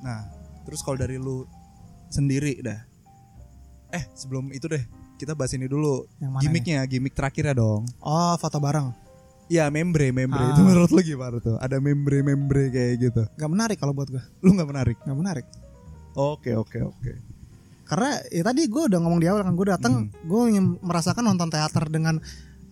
Nah 0.00 0.26
terus 0.62 0.80
kalau 0.80 0.96
dari 0.96 1.16
lu 1.16 1.44
sendiri 2.08 2.60
dah. 2.60 2.80
Eh 3.90 4.04
sebelum 4.12 4.48
itu 4.50 4.64
deh 4.64 4.80
kita 5.14 5.32
bahas 5.32 5.52
ini 5.52 5.64
dulu 5.64 6.02
Yang 6.16 6.28
mana? 6.28 6.36
nih? 6.36 6.42
gimmicknya 6.42 6.78
gimmick 6.84 7.14
terakhirnya 7.14 7.54
dong. 7.54 7.86
Oh, 7.98 8.34
foto 8.36 8.58
bareng. 8.58 8.90
Ya 9.46 9.68
membre 9.68 10.10
membre 10.10 10.40
Ah. 10.40 10.50
itu 10.50 10.62
menurut 10.62 10.90
lu 10.90 11.00
gimana 11.00 11.36
tuh? 11.38 11.56
Ada 11.58 11.76
membre 11.78 12.22
membre 12.22 12.68
kayak 12.68 12.94
gitu. 12.98 13.22
Gak 13.36 13.50
menarik 13.50 13.76
kalau 13.76 13.92
buat 13.92 14.08
gue. 14.08 14.22
Lu 14.40 14.54
nggak 14.54 14.68
menarik? 14.68 14.96
Gak 14.98 15.14
menarik. 15.14 15.46
Oke 16.12 16.52
oke 16.52 16.78
oke. 16.82 17.12
Karena 17.84 18.16
ya 18.28 18.42
tadi 18.42 18.64
gue 18.64 18.82
udah 18.88 18.98
ngomong 18.98 19.20
di 19.20 19.28
awal 19.28 19.42
kan 19.42 19.52
gue 19.52 19.66
datang, 19.66 19.92
Hmm. 19.98 20.08
gue 20.24 20.40
ingin 20.48 20.64
merasakan 20.80 21.24
nonton 21.26 21.48
teater 21.48 21.84
dengan 21.86 22.16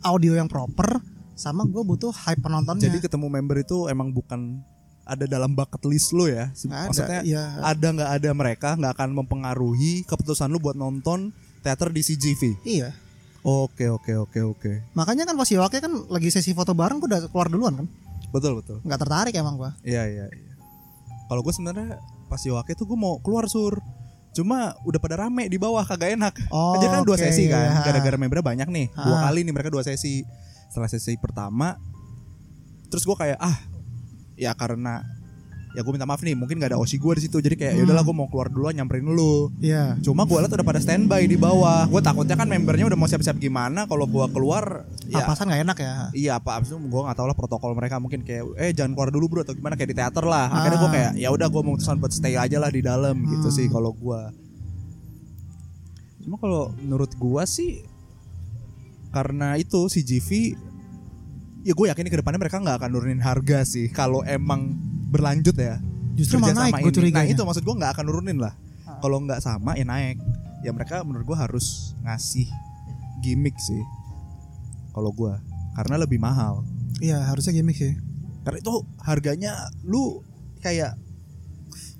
audio 0.00 0.32
yang 0.32 0.48
proper, 0.48 1.02
sama 1.34 1.64
gue 1.64 1.82
butuh 1.82 2.08
hype 2.08 2.40
penontonnya. 2.40 2.88
Jadi 2.88 3.00
ketemu 3.02 3.26
member 3.28 3.60
itu 3.60 3.84
emang 3.86 4.08
bukan 4.08 4.64
ada 5.02 5.26
dalam 5.26 5.52
bucket 5.52 5.82
list 5.84 6.12
lu 6.12 6.24
ya? 6.24 6.48
Nggak 6.48 6.72
ada. 6.72 6.88
Maksudnya 6.88 7.20
ya, 7.26 7.42
ada 7.60 7.86
nggak 7.90 8.10
ada 8.14 8.30
mereka 8.32 8.68
nggak 8.74 8.92
akan 8.94 9.10
mempengaruhi 9.14 10.04
keputusan 10.04 10.48
lu 10.48 10.56
buat 10.56 10.74
nonton 10.74 11.34
teater 11.60 11.92
di 11.92 12.00
CGV. 12.00 12.56
iya. 12.64 12.96
Oke 13.40 13.88
oke 13.88 14.12
oke 14.16 14.40
oke. 14.44 14.72
Makanya 14.92 15.24
kan 15.24 15.34
pas 15.34 15.48
Yoake 15.48 15.80
kan 15.80 15.92
lagi 16.08 16.28
sesi 16.28 16.52
foto 16.52 16.76
bareng 16.76 17.00
gue 17.00 17.08
udah 17.08 17.20
keluar 17.28 17.48
duluan 17.48 17.74
kan. 17.80 17.86
Betul 18.30 18.60
betul. 18.60 18.84
Nggak 18.84 19.00
tertarik 19.00 19.34
emang 19.34 19.56
gue. 19.56 19.70
Iya 19.82 20.04
iya 20.04 20.24
iya. 20.28 20.52
Kalau 21.24 21.40
gue 21.40 21.50
sebenarnya 21.50 21.96
pas 22.28 22.40
Yoake 22.40 22.76
tuh 22.76 22.84
gue 22.84 22.98
mau 22.98 23.16
keluar 23.18 23.48
sur. 23.48 23.80
Cuma 24.30 24.76
udah 24.86 25.00
pada 25.00 25.26
rame 25.26 25.48
di 25.48 25.58
bawah 25.58 25.82
kagak 25.82 26.14
enak. 26.14 26.34
Oh, 26.54 26.78
Aja 26.78 26.86
kan 26.86 27.02
dua 27.02 27.18
oke, 27.18 27.24
sesi 27.26 27.50
kan. 27.50 27.66
iya. 27.66 27.82
Gara-gara 27.82 28.14
membernya 28.14 28.44
banyak 28.44 28.68
nih. 28.68 28.86
Dua 28.92 29.16
Ah. 29.16 29.22
kali 29.26 29.42
nih 29.42 29.50
mereka 29.50 29.72
dua 29.72 29.82
sesi. 29.82 30.22
Setelah 30.68 30.86
sesi 30.86 31.16
pertama 31.16 31.74
terus 32.90 33.06
gue 33.06 33.14
kayak 33.14 33.38
ah 33.38 33.54
ya 34.34 34.50
karena 34.52 35.06
ya 35.70 35.80
gue 35.80 35.92
minta 35.92 36.02
maaf 36.02 36.18
nih 36.18 36.34
mungkin 36.34 36.56
gak 36.56 36.70
ada 36.70 36.78
osi 36.78 36.96
gue 36.96 37.12
di 37.14 37.22
situ 37.22 37.38
jadi 37.38 37.54
kayak 37.54 37.72
ya 37.72 37.82
udahlah 37.84 38.02
gue 38.02 38.10
mau 38.12 38.26
keluar 38.26 38.46
dulu 38.46 38.66
nyamperin 38.68 39.06
lu 39.06 39.54
Iya. 39.56 39.94
cuma 40.00 40.22
gue 40.22 40.34
liat 40.36 40.50
udah 40.50 40.64
pada 40.64 40.78
standby 40.78 41.22
di 41.24 41.36
bawah 41.36 41.86
gue 41.86 42.00
takutnya 42.00 42.34
kan 42.34 42.44
membernya 42.44 42.84
udah 42.84 42.96
mau 42.96 43.06
siap-siap 43.06 43.36
gimana 43.36 43.84
kalau 43.84 44.02
gue 44.04 44.26
keluar 44.28 44.82
ya 45.06 45.22
Papasan 45.22 45.46
nggak 45.46 45.62
enak 45.64 45.78
ya. 45.78 45.94
Iya 46.12 46.32
apa 46.36 46.50
abis 46.56 46.68
itu 46.68 46.78
gue 46.80 47.00
nggak 47.00 47.14
tahu 47.14 47.24
lah 47.24 47.34
protokol 47.34 47.70
mereka 47.72 47.96
mungkin 47.96 48.20
kayak 48.20 48.50
eh 48.56 48.70
jangan 48.72 48.92
keluar 48.92 49.10
dulu 49.10 49.24
bro 49.28 49.40
atau 49.40 49.52
gimana 49.52 49.74
kayak 49.74 49.90
di 49.90 49.96
teater 49.96 50.24
lah 50.24 50.46
akhirnya 50.48 50.76
gue 50.76 50.84
Ah. 50.84 50.94
kayak 50.96 51.10
ya 51.16 51.28
udah 51.28 51.46
gue 51.46 51.62
memutuskan 51.62 51.96
buat 51.96 52.10
stay 52.10 52.34
aja 52.34 52.56
lah 52.56 52.68
di 52.68 52.80
dalam 52.80 53.14
gitu 53.24 53.46
Hmm. 53.46 53.54
sih 53.54 53.66
kalau 53.66 53.90
gue 53.92 54.20
cuma 56.20 56.36
kalau 56.36 56.62
menurut 56.76 57.10
gue 57.10 57.42
sih 57.44 57.80
karena 59.10 59.54
itu 59.54 59.86
si 59.86 60.02
GV 60.02 60.30
ya 61.62 61.72
gue 61.72 61.86
yakin 61.86 62.06
ke 62.06 62.16
depannya 62.16 62.38
mereka 62.38 62.58
nggak 62.58 62.76
akan 62.76 62.90
nurunin 62.90 63.20
harga 63.20 63.62
sih 63.62 63.86
kalau 63.88 64.22
emang 64.22 64.76
berlanjut 65.10 65.56
ya. 65.58 65.76
Justru 66.14 66.38
malah 66.38 66.70
naik 66.70 66.80
gue 66.80 66.92
curiga. 66.94 67.20
nah 67.20 67.26
itu 67.26 67.40
maksud 67.40 67.62
gue 67.62 67.74
nggak 67.74 67.92
akan 67.98 68.04
nurunin 68.06 68.38
lah. 68.38 68.54
Ah. 68.86 68.98
kalau 69.02 69.18
nggak 69.20 69.42
sama 69.42 69.74
ya 69.74 69.84
naik. 69.84 70.16
Ya 70.62 70.70
mereka 70.70 71.02
menurut 71.02 71.26
gue 71.26 71.38
harus 71.38 71.92
ngasih 72.00 72.46
gimmick 73.20 73.58
sih. 73.58 73.82
Kalau 74.92 75.10
gue 75.10 75.32
karena 75.74 75.94
lebih 75.98 76.18
mahal. 76.18 76.62
Iya 77.00 77.26
harusnya 77.26 77.52
gimmick 77.52 77.76
sih. 77.76 77.94
karena 78.40 78.56
itu 78.56 78.72
harganya 79.04 79.52
lu 79.84 80.24
kayak 80.64 80.96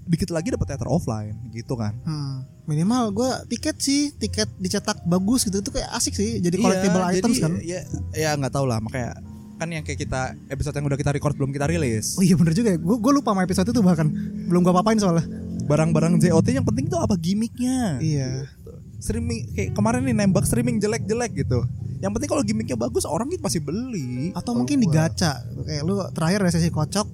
dikit 0.08 0.32
lagi 0.32 0.50
dapat 0.50 0.72
teater 0.72 0.88
offline 0.88 1.36
gitu 1.52 1.76
kan. 1.76 1.92
Hmm, 2.02 2.42
minimal 2.64 3.12
gue 3.12 3.30
tiket 3.52 3.76
sih 3.76 4.10
tiket 4.16 4.48
dicetak 4.56 5.04
bagus 5.04 5.44
gitu 5.44 5.60
itu 5.60 5.70
kayak 5.70 5.92
asik 5.92 6.16
sih. 6.16 6.40
Jadi 6.40 6.56
Iya, 6.58 6.64
collectible 6.64 7.02
jadi 7.04 7.12
items 7.20 7.36
kan. 7.38 7.52
ya 7.60 7.80
ya 8.16 8.30
nggak 8.34 8.50
tahu 8.50 8.64
lah 8.66 8.80
makanya 8.80 9.14
kan 9.60 9.68
yang 9.68 9.84
kayak 9.84 10.00
kita 10.00 10.20
episode 10.48 10.72
yang 10.72 10.86
udah 10.86 10.96
kita 10.96 11.12
record 11.12 11.36
belum 11.36 11.52
kita 11.52 11.68
rilis 11.68 12.16
Oh 12.16 12.24
iya 12.24 12.32
bener 12.32 12.50
juga 12.50 12.72
ya. 12.72 12.78
Gue 12.78 12.96
gue 12.96 13.12
lupa 13.12 13.30
sama 13.30 13.44
episode 13.44 13.68
itu 13.68 13.80
bahkan 13.80 14.08
belum 14.46 14.60
gue 14.60 14.72
papain 14.72 14.96
soalnya. 14.96 15.28
barang-barang 15.62 16.18
JOT 16.18 16.48
yang 16.50 16.64
penting 16.64 16.88
tuh 16.88 16.98
apa 16.98 17.14
gimmicknya 17.14 18.00
Iya. 18.00 18.48
streaming 18.96 19.52
kayak 19.52 19.70
kemarin 19.70 20.02
nih 20.02 20.14
nembak 20.14 20.42
streaming 20.42 20.76
jelek-jelek 20.76 21.30
gitu 21.36 21.62
yang 21.98 22.10
penting 22.10 22.26
kalau 22.26 22.40
gimmicknya 22.40 22.74
bagus 22.74 23.04
orang 23.04 23.28
itu 23.28 23.38
pasti 23.38 23.60
beli 23.60 24.32
Atau 24.32 24.56
mungkin 24.56 24.80
gua. 24.80 24.84
digacha. 25.06 25.44
Kayak 25.62 25.82
lu 25.84 25.94
terakhir 26.10 26.38
ada 26.40 26.50
sesi 26.50 26.68
kocok 26.68 27.06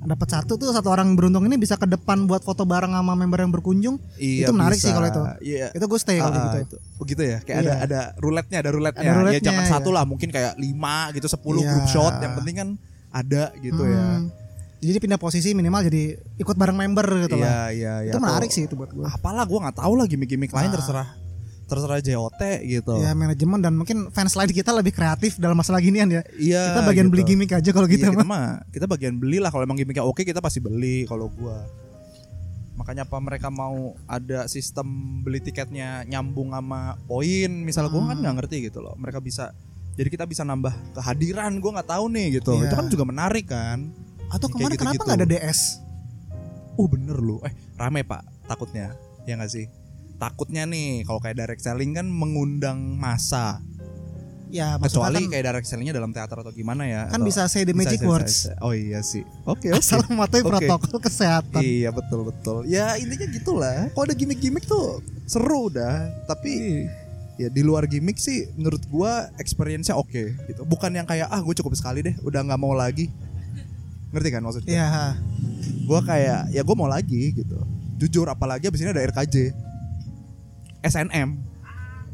dapat 0.00 0.28
satu 0.32 0.56
tuh 0.56 0.72
satu 0.72 0.88
orang 0.88 1.12
beruntung 1.12 1.44
ini 1.44 1.60
bisa 1.60 1.76
ke 1.76 1.84
depan 1.84 2.24
buat 2.24 2.40
foto 2.40 2.64
bareng 2.64 2.96
sama 2.96 3.12
member 3.12 3.44
yang 3.44 3.52
berkunjung. 3.52 4.00
Iya, 4.16 4.48
Itu 4.48 4.52
menarik 4.56 4.80
bisa. 4.80 4.88
sih 4.88 4.92
kalau 4.96 5.08
itu. 5.12 5.22
Iya. 5.44 5.66
Itu 5.76 5.84
gue 5.84 5.98
stay 6.00 6.16
kalau 6.16 6.32
Ah, 6.32 6.44
gitu. 6.48 6.58
itu. 6.64 6.76
Oh 6.96 7.04
gitu 7.04 7.22
ya. 7.22 7.38
Kayak 7.44 7.58
Iya. 7.60 7.60
ada 7.60 7.74
ada 7.84 8.00
roulette-nya, 8.16 8.58
ada 8.64 8.70
roulette-nya. 8.72 9.10
Ada 9.12 9.18
roulette-nya, 9.20 9.44
ya 9.44 9.48
jangan 9.52 9.64
iya. 9.68 9.72
satu 9.76 9.88
lah, 9.92 10.04
mungkin 10.08 10.28
kayak 10.32 10.56
lima 10.56 11.12
gitu, 11.12 11.28
sepuluh 11.28 11.60
Iya. 11.60 11.70
group 11.76 11.86
shot. 11.92 12.14
Yang 12.24 12.32
penting 12.40 12.56
kan 12.56 12.68
ada 13.12 13.42
gitu 13.60 13.82
ya. 13.84 14.00
Hmm. 14.00 14.26
Jadi 14.80 14.96
pindah 14.96 15.20
posisi 15.20 15.52
minimal 15.52 15.84
jadi 15.92 16.16
ikut 16.40 16.56
bareng 16.56 16.78
member 16.80 17.04
gitu 17.28 17.36
Iya, 17.36 17.44
lah. 17.44 17.68
iya, 17.68 17.94
iya. 18.08 18.12
Itu 18.16 18.18
menarik 18.24 18.48
Atau 18.48 18.56
sih 18.56 18.64
itu 18.64 18.74
buat 18.80 18.88
gue. 18.88 19.04
Apalah 19.04 19.44
gua 19.44 19.68
nggak 19.68 19.76
tahu 19.84 19.92
lah 20.00 20.08
gimmick-gimmick 20.08 20.48
lain 20.50 20.72
Ah. 20.72 20.74
terserah 20.80 21.08
terserah 21.70 22.02
JOT 22.02 22.42
gitu. 22.60 22.94
Ya 22.98 23.14
manajemen 23.14 23.62
dan 23.62 23.72
mungkin 23.72 24.10
fans 24.10 24.34
lain 24.34 24.50
kita 24.50 24.70
lebih 24.70 24.90
kreatif 24.90 25.38
dalam 25.38 25.54
masalah 25.54 25.78
ginian 25.78 26.10
ya. 26.10 26.22
Iya. 26.34 26.74
kita 26.74 26.82
bagian 26.84 27.06
gitu. 27.06 27.12
beli 27.14 27.22
gimmick 27.24 27.52
aja 27.52 27.70
kalau 27.70 27.86
Iya, 27.86 27.94
kita 27.96 28.06
kita 28.10 28.26
mah. 28.26 28.66
kita 28.68 28.84
bagian 28.84 29.14
beli 29.16 29.38
lah 29.38 29.48
kalau 29.48 29.62
emang 29.62 29.78
gimmicknya 29.78 30.02
oke 30.02 30.20
kita 30.20 30.38
pasti 30.38 30.58
beli 30.58 31.06
kalau 31.06 31.30
gua. 31.30 31.62
Makanya 32.74 33.04
apa 33.04 33.16
mereka 33.16 33.48
mau 33.48 33.92
ada 34.04 34.44
sistem 34.46 34.88
beli 35.20 35.38
tiketnya 35.38 36.02
nyambung 36.04 36.50
sama 36.50 36.98
poin 37.04 37.50
misalnya 37.60 37.88
gua 37.88 38.02
kan 38.02 38.10
Hmm. 38.10 38.20
nggak 38.20 38.34
ngerti 38.40 38.56
gitu 38.66 38.80
loh. 38.80 38.96
Mereka 38.96 39.20
bisa 39.20 39.52
jadi 39.94 40.08
kita 40.08 40.24
bisa 40.24 40.42
nambah 40.42 40.72
kehadiran 40.94 41.60
gua 41.60 41.78
nggak 41.78 41.88
tahu 41.88 42.04
nih 42.08 42.26
gitu. 42.36 42.56
Iya. 42.56 42.66
Itu 42.66 42.74
kan 42.74 42.86
juga 42.88 43.04
menarik 43.04 43.46
kan. 43.46 43.92
Atau 44.28 44.48
kemarin 44.48 44.74
kenapa 44.74 44.96
gitu-gitu. 44.96 45.06
nggak 45.06 45.20
ada 45.20 45.28
DS? 45.28 45.60
Oh 46.74 46.86
bener 46.86 47.14
lu. 47.14 47.36
Eh 47.42 47.52
rame 47.76 48.00
pak 48.00 48.20
takutnya 48.46 48.96
ya 49.22 49.36
nggak 49.36 49.52
sih. 49.52 49.68
Takutnya 50.20 50.68
nih 50.68 51.08
kalau 51.08 51.16
kayak 51.18 51.36
direct 51.40 51.64
selling 51.64 51.96
kan 51.96 52.04
mengundang 52.04 52.76
masa. 53.00 53.64
Ya 54.50 54.74
Kecuali 54.82 55.24
kan, 55.24 55.30
kayak 55.30 55.44
direct 55.46 55.66
sellingnya 55.70 55.94
dalam 55.94 56.10
teater 56.10 56.34
atau 56.42 56.50
gimana 56.50 56.82
ya. 56.82 57.06
kan 57.06 57.22
atau- 57.22 57.28
bisa 57.30 57.46
say 57.46 57.62
the 57.62 57.70
bisa, 57.70 57.86
magic 57.86 57.98
bisa, 58.02 58.10
words. 58.10 58.34
bisa. 58.50 58.52
Oh 58.60 58.74
iya 58.74 58.98
sih. 59.00 59.22
Oke 59.46 59.70
oke. 59.70 59.78
Asal 59.78 60.02
mematuhi 60.10 60.42
Oke. 60.42 60.66
protokol 60.66 60.98
kesehatan. 61.00 61.62
Iya 61.62 61.94
betul 61.94 62.26
betul. 62.26 62.66
Ya 62.66 62.98
intinya 62.98 63.30
gitulah. 63.30 63.88
Kalau 63.94 64.04
ada 64.04 64.12
gimmick-gimmick 64.12 64.66
tuh 64.66 65.00
seru 65.24 65.70
dah. 65.70 66.10
Tapi 66.26 66.82
ya 67.38 67.48
di 67.48 67.62
luar 67.62 67.86
gimmick 67.86 68.18
sih 68.18 68.50
menurut 68.58 68.82
gua 68.90 69.30
experience-nya 69.38 69.94
oke 69.96 70.34
gitu. 70.50 70.60
Bukan 70.66 70.92
yang 70.92 71.06
kayak 71.06 71.30
ah 71.30 71.40
gue 71.40 71.54
cukup 71.56 71.72
sekali 71.78 72.02
deh, 72.02 72.18
udah 72.20 72.42
nggak 72.42 72.60
mau 72.60 72.74
lagi. 72.74 73.06
Ngerti 74.10 74.28
kan 74.34 74.42
maksudnya? 74.42 74.68
Iya. 74.68 74.90
Gua 75.86 76.02
kayak 76.02 76.50
ya 76.50 76.60
gue 76.66 76.74
mau 76.76 76.90
lagi 76.90 77.38
gitu. 77.38 77.56
Jujur 78.02 78.26
apalagi 78.26 78.66
abis 78.66 78.82
ini 78.82 78.90
ada 78.90 79.06
RKJ. 79.06 79.69
SNM. 80.82 81.28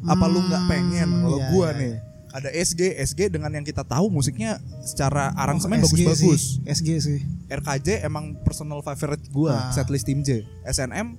Apa 0.05 0.24
lu 0.24 0.40
nggak 0.40 0.61
Hmm, 0.61 0.70
pengen 0.70 1.09
kalau 1.18 1.38
iya, 1.38 1.48
gua 1.50 1.68
iya, 1.68 1.79
nih 1.79 1.94
ada 2.29 2.48
SG, 2.52 2.81
SG 3.00 3.20
dengan 3.26 3.48
yang 3.48 3.64
kita 3.64 3.81
tahu 3.81 4.07
musiknya 4.07 4.57
secara 4.81 5.33
aransemen 5.33 5.79
Oh, 5.79 5.85
SG 5.85 6.05
bagus-bagus. 6.05 6.42
sih, 6.61 6.68
SG 6.68 6.88
sih. 7.00 7.18
RKJ 7.46 8.02
emang 8.02 8.37
personal 8.38 8.81
favorite 8.81 9.24
gua 9.31 9.57
Ah. 9.57 9.72
setlist 9.72 10.05
tim 10.05 10.20
J 10.20 10.44
SNM 10.62 11.16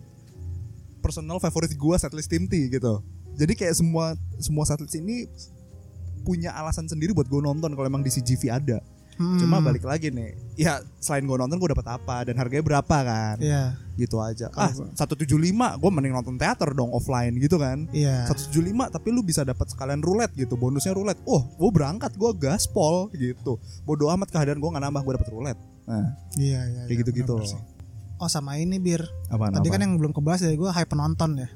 personal 0.99 1.37
favorite 1.37 1.73
gua 1.73 1.95
setlist 1.95 2.27
tim 2.27 2.45
T 2.45 2.69
gitu 2.69 3.01
jadi 3.33 3.53
kayak 3.53 3.73
semua 3.73 4.05
semua 4.37 4.63
setlist 4.63 4.93
ini 4.93 5.25
punya 6.21 6.51
alasan 6.51 6.85
sendiri 6.85 7.13
buat 7.13 7.25
gue 7.25 7.39
nonton 7.39 7.71
kalau 7.71 7.87
emang 7.87 8.01
di 8.01 8.11
CGV 8.11 8.51
ada 8.51 8.77
Hmm, 9.17 9.37
cuma 9.37 9.57
balik 9.59 9.81
lagi 9.81 10.07
nih 10.07 10.37
ya 10.53 10.77
selain 10.97 11.25
gue 11.25 11.33
nonton 11.33 11.57
gue 11.57 11.69
dapat 11.69 11.87
apa 11.91 12.21
dan 12.23 12.37
harganya 12.37 12.61
berapa 12.61 12.97
kan 13.01 13.35
Iya. 13.37 13.73
gitu 13.95 14.17
aja 14.17 14.47
Kalau 14.47 14.61
ah 14.61 14.71
gua- 14.71 14.93
175 14.93 15.33
gue 15.75 15.89
mending 15.91 16.13
nonton 16.13 16.35
teater 16.35 16.69
dong 16.71 16.89
offline 16.89 17.33
gitu 17.35 17.57
kan 17.57 17.89
Iya. 17.89 18.29
175 18.29 18.53
tapi 18.87 19.07
lu 19.09 19.21
bisa 19.21 19.41
dapat 19.41 19.65
sekalian 19.67 19.99
roulette 19.99 20.33
gitu 20.33 20.53
bonusnya 20.53 20.93
roulette 20.93 21.17
oh 21.23 21.49
gue 21.51 21.69
berangkat 21.71 22.13
gue 22.13 22.29
gaspol 22.37 23.09
gitu 23.11 23.57
bodoh 23.83 24.09
amat 24.11 24.29
kehadiran 24.29 24.55
gue 24.55 24.69
nggak 24.69 24.83
nambah 24.83 25.01
gue 25.01 25.13
dapat 25.15 25.29
roulette 25.29 25.61
nah 25.83 26.13
Iya, 26.35 26.61
iya. 26.63 26.81
kayak 26.83 26.91
iya, 26.91 27.01
gitu-gitu. 27.01 27.35
Oh 28.17 28.25
sama 28.25 28.57
ini 28.57 28.77
bir. 28.77 29.05
Apaan, 29.27 29.53
Tadi 29.53 29.65
kan 29.65 29.77
apaan? 29.77 29.81
yang 29.83 29.93
belum 29.95 30.09
kebahas 30.11 30.41
ya 30.41 30.49
gue 30.51 30.65
hype 30.67 30.89
penonton 30.89 31.37
ya. 31.37 31.49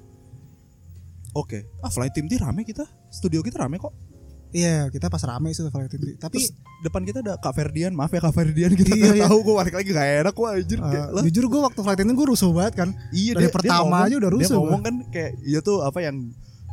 Oke. 1.33 1.65
Ah 1.79 1.87
Flight 1.87 2.11
Team 2.11 2.27
T 2.27 2.37
rame 2.37 2.61
kita. 2.61 2.83
Studio 3.07 3.39
kita 3.39 3.59
rame 3.59 3.75
kok. 3.75 3.89
Iya 4.51 4.87
kita 4.87 5.07
pas 5.07 5.19
rame 5.21 5.49
itu 5.49 5.63
Violet 5.63 5.91
Inti. 5.91 6.11
Tapi 6.15 6.35
Terus 6.37 6.51
depan 6.81 7.01
kita 7.01 7.19
ada 7.19 7.33
Kak 7.35 7.51
Ferdian. 7.51 7.91
Maaf 7.91 8.09
ya 8.09 8.19
Kak 8.19 8.31
Ferdian 8.31 8.71
kita 8.71 8.91
Iya, 8.91 9.11
iya. 9.13 9.25
tahu 9.25 9.39
gue 9.41 9.55
balik 9.55 9.73
lagi 9.73 9.89
gak 9.89 10.07
enak 10.21 10.33
gue 10.33 10.47
anjir. 10.49 10.77
Kayak, 10.77 11.07
lah, 11.09 11.21
jujur 11.23 11.45
gue 11.45 11.61
waktu 11.61 11.79
flight 11.79 11.99
ini 11.99 12.11
gue 12.11 12.27
rusuh 12.27 12.51
banget 12.51 12.73
kan. 12.75 12.89
iya 13.11 13.31
dari 13.33 13.47
pertama 13.47 13.95
aja 14.01 14.15
udah 14.17 14.29
Dia 14.29 14.37
rusuh 14.37 14.57
ngomong 14.57 14.81
kan 14.81 14.95
kayak 15.07 15.31
iya 15.41 15.59
tuh 15.59 15.81
apa 15.81 15.99
yang 15.99 16.17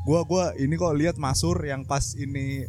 Gua 0.00 0.24
gua 0.24 0.44
ini 0.54 0.72
kok 0.72 0.94
lihat 0.94 1.16
Masur 1.16 1.60
yang 1.60 1.84
pas 1.84 2.00
ini 2.14 2.64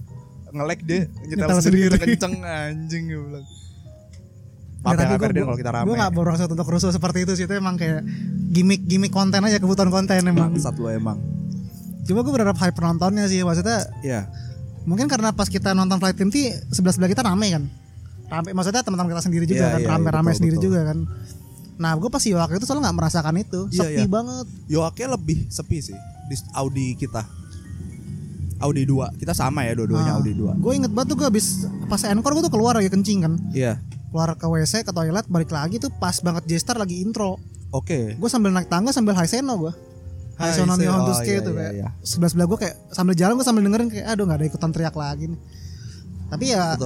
ngelek 0.50 0.84
deh 0.84 1.08
nyetel 1.24 1.40
Nyetel 1.40 1.60
sendiri, 1.62 1.88
sendiri. 1.90 2.06
kenceng 2.12 2.36
anjing 2.42 3.04
gue 3.08 3.22
bilang. 3.22 3.46
Ya, 3.46 4.82
Maaf 4.82 4.94
ya, 4.94 5.00
tapi 5.06 5.16
Ferdian, 5.22 5.44
kalau 5.44 5.58
kita 5.58 5.72
rame. 5.72 5.86
gue 5.86 5.96
gak 5.98 6.12
bermaksud 6.14 6.50
untuk 6.50 6.68
rusuh 6.68 6.88
seperti 6.90 7.24
itu 7.24 7.32
sih 7.34 7.44
itu 7.44 7.54
emang 7.54 7.76
kayak 7.76 8.04
gimmick 8.50 8.84
gimmick 8.84 9.10
konten 9.10 9.40
aja 9.40 9.56
kebutuhan 9.56 9.88
konten 9.88 10.20
emang 10.22 10.52
lu 10.52 10.88
emang. 10.90 11.16
cuma 12.02 12.20
gue 12.20 12.34
berharap 12.34 12.58
hype 12.58 12.74
penontonnya 12.74 13.24
sih 13.26 13.40
maksudnya 13.42 13.88
Iya. 14.02 14.28
Mungkin 14.90 15.06
karena 15.06 15.30
pas 15.30 15.46
kita 15.46 15.72
nonton 15.72 15.96
Flight 15.96 16.18
Team 16.18 16.28
T 16.28 16.38
sebelah 16.68 16.90
sebelah 16.90 17.08
kita 17.08 17.22
rame 17.22 17.48
kan 17.48 17.64
rame 18.28 18.50
maksudnya 18.52 18.82
teman-teman 18.82 19.10
kita 19.12 19.24
sendiri 19.24 19.46
juga 19.46 19.62
Iya, 19.62 19.70
kan 19.70 19.80
iya, 19.80 19.88
rame 19.88 20.02
iya, 20.02 20.12
rame 20.12 20.26
betul, 20.26 20.38
sendiri 20.38 20.56
betul. 20.56 20.66
juga 20.66 20.80
kan 20.84 20.98
nah 21.78 21.92
gue 21.94 22.10
pas 22.10 22.20
Yoake 22.22 22.54
itu 22.54 22.66
soalnya 22.66 22.84
nggak 22.86 22.98
merasakan 22.98 23.36
itu 23.38 23.60
Iya, 23.70 23.80
sepi 23.80 24.02
iya. 24.02 24.08
banget 24.08 24.46
Yoake 24.68 25.04
lebih 25.06 25.38
sepi 25.48 25.78
sih 25.80 25.98
di 26.26 26.36
Audi 26.52 26.94
kita. 26.94 27.24
Audi 28.60 28.84
2. 28.84 29.16
Kita 29.16 29.32
sama 29.32 29.64
ya 29.64 29.72
dua-duanya 29.74 30.14
Audi 30.14 30.36
2. 30.36 30.60
gue 30.60 30.74
inget 30.76 30.92
banget 30.92 31.16
tuh 31.16 31.18
gue 31.18 31.28
abis 31.28 31.46
pas 31.88 32.04
encore 32.04 32.36
gue 32.36 32.44
tuh 32.44 32.52
keluar 32.52 32.76
lagi 32.76 32.92
kencing 32.92 33.24
kan 33.24 33.34
Iya. 33.50 33.80
keluar 34.12 34.36
ke 34.36 34.44
WC 34.44 34.84
ke 34.84 34.92
toilet 34.92 35.24
balik 35.26 35.50
lagi 35.50 35.78
tuh 35.78 35.88
pas 35.94 36.12
banget 36.20 36.44
J-Star 36.46 36.76
lagi 36.76 37.00
intro 37.00 37.40
Oke. 37.72 38.14
gue 38.14 38.30
sambil 38.30 38.52
naik 38.52 38.68
tangga 38.68 38.92
sambil 38.92 39.14
high 39.14 39.26
seno 39.26 39.56
gue 39.56 39.72
Hai, 40.40 40.56
Nihon 40.56 41.04
oh, 41.04 41.08
Tuske 41.12 41.28
iya, 41.30 41.44
tuh 41.44 41.52
iya, 41.52 41.60
kayak 41.60 41.74
iya. 41.76 41.88
sebelah 42.00 42.30
sebelah 42.32 42.48
gue 42.48 42.58
kayak 42.58 42.76
sambil 42.90 43.12
jalan 43.12 43.36
gue 43.36 43.44
sambil 43.44 43.62
dengerin 43.68 43.90
kayak 43.92 44.08
aduh 44.08 44.24
nggak 44.24 44.40
ada 44.40 44.48
ikutan 44.48 44.72
teriak 44.72 44.96
lagi 44.96 45.26
nih 45.28 45.40
tapi 46.32 46.46
ya 46.48 46.80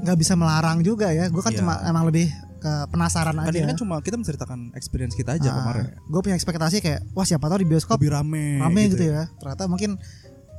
nggak 0.00 0.16
bisa 0.16 0.32
melarang 0.32 0.80
juga 0.80 1.12
ya 1.12 1.28
gue 1.28 1.42
kan 1.42 1.52
Iya. 1.52 1.60
cuma 1.60 1.76
emang 1.84 2.08
lebih 2.08 2.32
ke 2.56 2.72
penasaran 2.88 3.36
Kan 3.36 3.48
aja 3.48 3.56
ini 3.56 3.68
kan 3.68 3.76
cuma 3.76 4.00
kita 4.00 4.16
menceritakan 4.16 4.72
experience 4.72 5.12
kita 5.12 5.36
aja 5.36 5.48
kemarin. 5.50 5.84
gue 5.96 6.20
punya 6.20 6.36
ekspektasi 6.36 6.80
kayak 6.80 7.00
wah 7.12 7.24
siapa 7.24 7.48
tahu 7.48 7.60
di 7.60 7.68
bioskop 7.68 7.96
Lebih 7.96 8.12
rame. 8.12 8.60
rame 8.60 8.82
gitu, 8.88 9.04
ya 9.06 9.28
ternyata 9.36 9.64
mungkin 9.64 10.00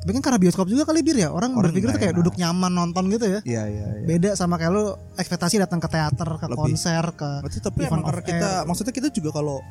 tapi 0.02 0.18
kan 0.18 0.22
karena 0.24 0.40
bioskop 0.42 0.66
juga 0.66 0.82
kali 0.82 1.06
bir 1.06 1.14
ya 1.14 1.30
orang, 1.30 1.54
Orang 1.54 1.70
berpikir 1.70 1.90
tuh 1.90 2.02
kayak 2.02 2.14
enak. 2.14 2.20
duduk 2.26 2.34
nyaman 2.36 2.74
nonton 2.74 3.06
gitu 3.08 3.26
ya 3.30 3.40
Iya 3.46 3.64
iya 3.66 3.86
iya. 3.98 4.06
beda 4.06 4.30
sama 4.34 4.58
kayak 4.58 4.74
lu 4.74 4.86
ekspektasi 5.14 5.62
datang 5.62 5.78
ke 5.78 5.86
teater 5.90 6.26
ke 6.38 6.46
Lebih. 6.46 6.58
konser 6.58 7.06
ke 7.14 7.30
Berarti 7.46 7.60
tapi 7.62 7.80
emang 7.86 8.02
karena 8.02 8.22
kita 8.26 8.50
maksudnya 8.66 8.94
kita 8.94 9.08
juga 9.10 9.30
kalau 9.32 9.62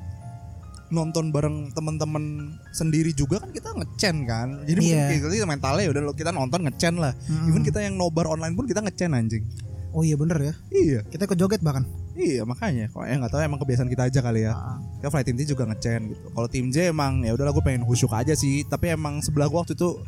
nonton 0.90 1.31
bareng 1.31 1.70
teman-teman 1.70 2.55
sendiri 2.70 3.14
juga 3.14 3.38
kan 3.38 3.50
kita 3.50 3.70
ngecen 3.72 4.16
kan. 4.26 4.48
Jadi 4.66 4.81
Iya. 4.83 5.07
mungkin 5.11 5.31
kita 5.31 5.46
mentalnya 5.46 5.83
ya 5.87 5.90
udah 5.90 6.03
lo 6.03 6.12
kita 6.12 6.31
nonton 6.31 6.66
ngecen 6.66 6.98
lah. 6.98 7.14
Mm-mm. 7.26 7.48
Even 7.48 7.62
kita 7.62 7.79
yang 7.81 7.94
nobar 7.94 8.26
online 8.26 8.55
pun 8.55 8.66
kita 8.66 8.83
ngecen 8.83 9.14
anjing. 9.14 9.46
oh 9.90 10.07
iya 10.07 10.14
bener 10.14 10.38
ya 10.38 10.55
Iya. 10.70 11.00
kita 11.03 11.26
ikut 11.26 11.35
joget 11.35 11.59
bahkan 11.66 11.83
Iya 12.14 12.46
makanya. 12.46 12.87
Kok 12.94 13.07
ya 13.07 13.14
nggak 13.18 13.33
tahu 13.33 13.40
emang 13.42 13.59
kebiasaan 13.59 13.90
kita 13.90 14.07
aja 14.07 14.20
kali 14.22 14.46
ya. 14.46 14.55
Ah. 14.55 14.79
Ya 15.03 15.11
flight 15.11 15.26
team 15.26 15.35
T 15.35 15.46
juga 15.46 15.66
ngecen 15.66 16.14
gitu. 16.14 16.26
Kalau 16.31 16.46
tim 16.46 16.70
J 16.70 16.90
emang 16.94 17.26
ya 17.26 17.35
udahlah 17.35 17.50
gue 17.50 17.64
pengen 17.64 17.83
khusyuk 17.83 18.14
aja 18.14 18.35
sih. 18.35 18.62
Tapi 18.66 18.94
emang 18.94 19.18
sebelah 19.18 19.50
gua 19.50 19.66
waktu 19.66 19.74
itu 19.74 19.98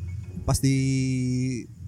pas 0.47 0.59
di 0.59 0.77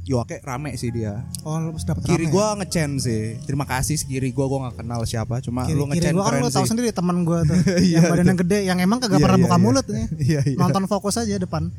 Yoake 0.05 0.45
rame 0.45 0.77
sih 0.77 0.93
dia. 0.93 1.25
oh 1.43 1.57
lu 1.57 1.73
pas 1.73 1.81
dapet 1.83 2.05
Kiri 2.05 2.25
rame 2.25 2.29
ya? 2.29 2.33
gua 2.33 2.47
ngecen 2.61 2.90
sih. 3.01 3.23
Terima 3.43 3.64
kasih 3.64 3.97
kiri 4.05 4.31
gua 4.31 4.47
gua 4.47 4.59
nggak 4.69 4.85
kenal 4.85 5.01
siapa. 5.05 5.40
Cuma 5.40 5.64
kiri, 5.64 5.75
lu 5.75 5.88
kiri 5.88 5.97
ngecen 5.97 6.12
gua 6.12 6.25
kan 6.25 6.31
keren 6.31 6.43
lu 6.45 6.51
tahu 6.53 6.67
sendiri 6.69 6.88
teman 6.93 7.17
gua 7.25 7.40
tuh 7.43 7.57
Iya, 7.81 7.99
yang 7.99 8.12
badan 8.12 8.27
yang 8.29 8.38
gede 8.45 8.59
yang 8.64 8.79
emang 8.79 9.01
kagak 9.01 9.17
Iya, 9.17 9.25
pernah 9.25 9.38
iya, 9.40 9.45
buka 9.49 9.57
iya. 9.57 9.64
mulut 9.64 9.87
nih 9.88 10.07
Iya 10.21 10.40
iya. 10.45 10.57
nonton 10.61 10.85
fokus 10.85 11.17
aja 11.17 11.35
depan 11.37 11.73